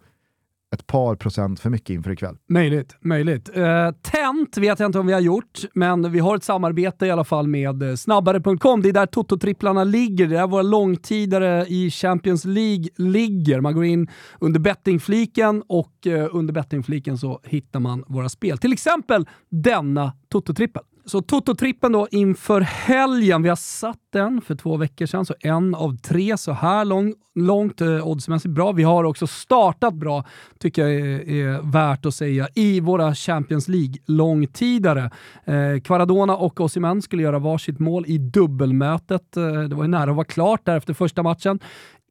[0.76, 2.36] ett par procent för mycket inför ikväll.
[2.48, 3.50] Möjligt, möjligt.
[3.56, 7.10] Uh, Tent vet jag inte om vi har gjort, men vi har ett samarbete i
[7.10, 8.82] alla fall med eh, snabbare.com.
[8.82, 10.26] Det är där Toto-tripplarna ligger.
[10.26, 13.60] Det är där våra långtidare i Champions League ligger.
[13.60, 14.08] Man går in
[14.40, 18.58] under bettingfliken och eh, under bettingfliken så hittar man våra spel.
[18.58, 20.82] Till exempel denna Toto-trippel.
[21.08, 23.42] Så Toto-trippen då inför helgen.
[23.42, 27.14] Vi har satt den för två veckor sedan, så en av tre så här lång,
[27.34, 28.72] långt eh, oddsmässigt bra.
[28.72, 30.24] Vi har också startat bra,
[30.58, 35.10] tycker jag är, är värt att säga, i våra Champions League-långtidare.
[35.44, 39.36] Eh, Kvaradona och Osimhen skulle göra varsitt mål i dubbelmötet.
[39.36, 41.58] Eh, det var ju nära att vara klart där efter första matchen.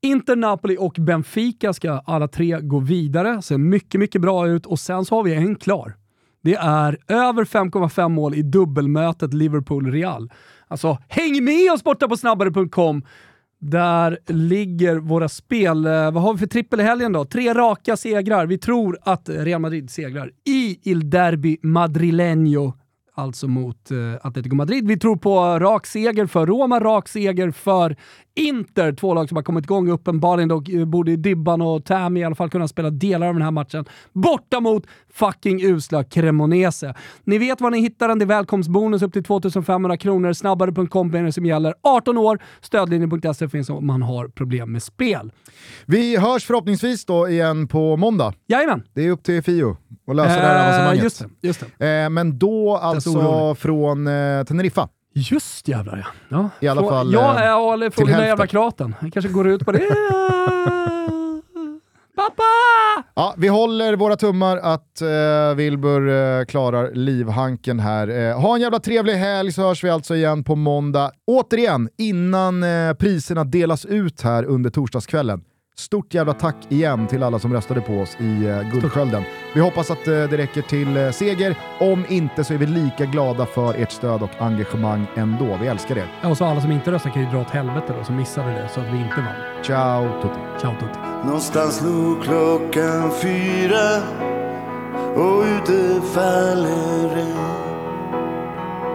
[0.02, 3.42] Inter, Napoli och Benfica ska alla tre gå vidare.
[3.42, 5.96] Ser mycket, mycket bra ut och sen så har vi en klar.
[6.46, 10.30] Det är över 5,5 mål i dubbelmötet Liverpool-Real.
[10.68, 13.04] Alltså, häng med oss borta på snabbare.com.
[13.60, 15.86] Där ligger våra spel.
[15.86, 17.26] Eh, vad har vi för trippel i helgen då?
[17.26, 18.46] Tre raka segrar.
[18.46, 22.74] Vi tror att Real Madrid segrar i Il Derby Madrileño.
[23.18, 23.98] Alltså mot eh,
[24.28, 24.88] Atletico Madrid.
[24.88, 27.96] Vi tror på rak seger för Roma, rak seger för
[28.36, 28.94] Inter.
[28.94, 30.50] Två lag som har kommit igång uppenbarligen.
[30.50, 33.52] Då eh, borde Dybban och Tam i alla fall kunna spela delar av den här
[33.52, 33.86] matchen.
[34.14, 34.84] Borta mot
[35.14, 36.94] fucking usla Cremonese.
[37.24, 38.20] Ni vet var ni hittar den.
[38.20, 40.34] Det är välkomstbonus upp till 2500 kronor.
[40.34, 41.74] Snabbare.com som gäller.
[41.82, 42.40] 18 år.
[42.62, 45.32] Stödlinjen.se finns om man har problem med spel.
[45.86, 48.34] Vi hörs förhoppningsvis då igen på måndag.
[48.48, 48.84] Jajamän!
[48.94, 49.78] Det är upp till Fio
[50.08, 51.04] att lösa det här Eh, avancemanget.
[51.04, 52.04] just det, just det.
[52.04, 53.58] Eh, men då alltså orolig.
[53.58, 54.90] från eh, Teneriffa.
[55.14, 56.06] Just jävlar ja.
[56.30, 56.50] ja.
[56.60, 58.96] I alla Frå- fall, Ja, eh, ja eller från till den där jävla kraten.
[59.02, 59.80] Jag kanske går ut på det.
[62.16, 62.44] Pappa!
[63.16, 68.08] Ja, vi håller våra tummar att eh, Wilbur eh, klarar livhanken här.
[68.30, 71.12] Eh, ha en jävla trevlig helg så hörs vi alltså igen på måndag.
[71.28, 75.44] Återigen, innan eh, priserna delas ut här under torsdagskvällen.
[75.78, 79.24] Stort jävla tack igen till alla som röstade på oss i eh, Guldskölden.
[79.56, 81.56] Vi hoppas att eh, det räcker till eh, seger.
[81.80, 85.58] Om inte så är vi lika glada för ert stöd och engagemang ändå.
[85.62, 86.08] Vi älskar er.
[86.22, 88.52] Ja, och så alla som inte röstar kan ju dra åt helvete då, som missade
[88.52, 89.64] det, så att vi inte vann.
[89.64, 90.40] Ciao tutti.
[90.62, 91.00] Ciao tutti.
[91.26, 94.02] Någonstans slog klockan fyra
[95.16, 97.38] och ute faller regn.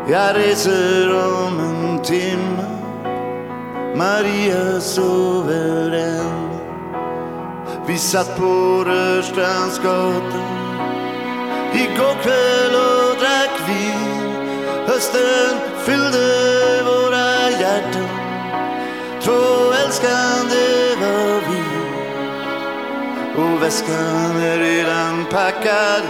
[0.08, 2.64] Jag reser om en timme,
[3.96, 6.49] Maria sover än.
[7.86, 10.60] Vi satt på Rörstrandsgatan
[11.74, 14.34] igår kväll och drack vin.
[14.86, 18.08] Hösten fyllde våra hjärtan,
[19.22, 21.60] två älskande var vi.
[23.42, 26.02] Och väskan är redan packad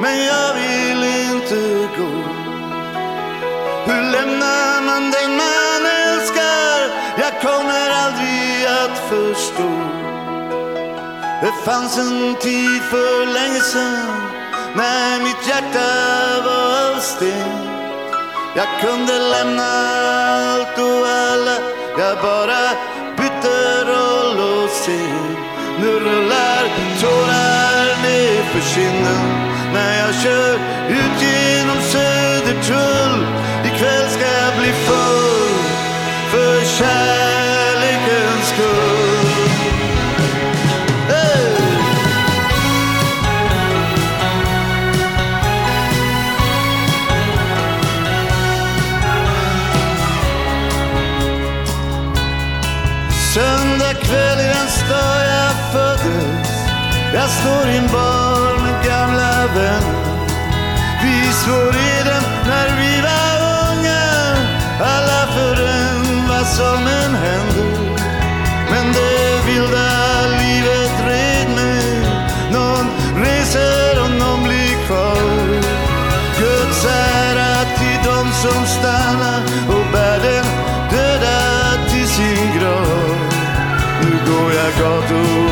[0.00, 2.12] Men jag vill inte gå
[3.86, 6.78] Hur lämnar man den man älskar?
[7.18, 10.11] Jag kommer aldrig att förstå
[11.42, 14.22] det fanns en tid för länge sedan
[14.76, 15.88] När mitt hjärta
[16.44, 17.58] var av sten
[18.56, 21.56] Jag kunde lämna allt och alla
[21.98, 22.62] Jag bara
[23.16, 25.36] bytte roll och scen.
[25.80, 26.64] Nu rullar
[27.00, 29.26] tårar ner för kinden
[29.74, 30.54] När jag kör
[30.88, 33.26] ut genom Södertull.
[33.64, 35.64] Ikväll ska jag bli full
[36.30, 37.31] För kärlek.
[57.42, 59.98] Står i en bar med gamla vänner.
[61.02, 63.36] Vi svor eden när vi var
[63.68, 64.04] unga,
[64.94, 67.74] alla för en vad som än händer.
[68.70, 69.90] Men det vilda
[70.42, 72.06] livet red med,
[72.52, 72.86] någon
[73.24, 75.46] reser och någon blir kvar.
[76.40, 79.40] Guds ära till dem som stannar
[79.74, 80.46] och bär den
[80.90, 81.40] döda
[81.90, 83.16] till sin grav.
[84.02, 85.51] Nu går jag gator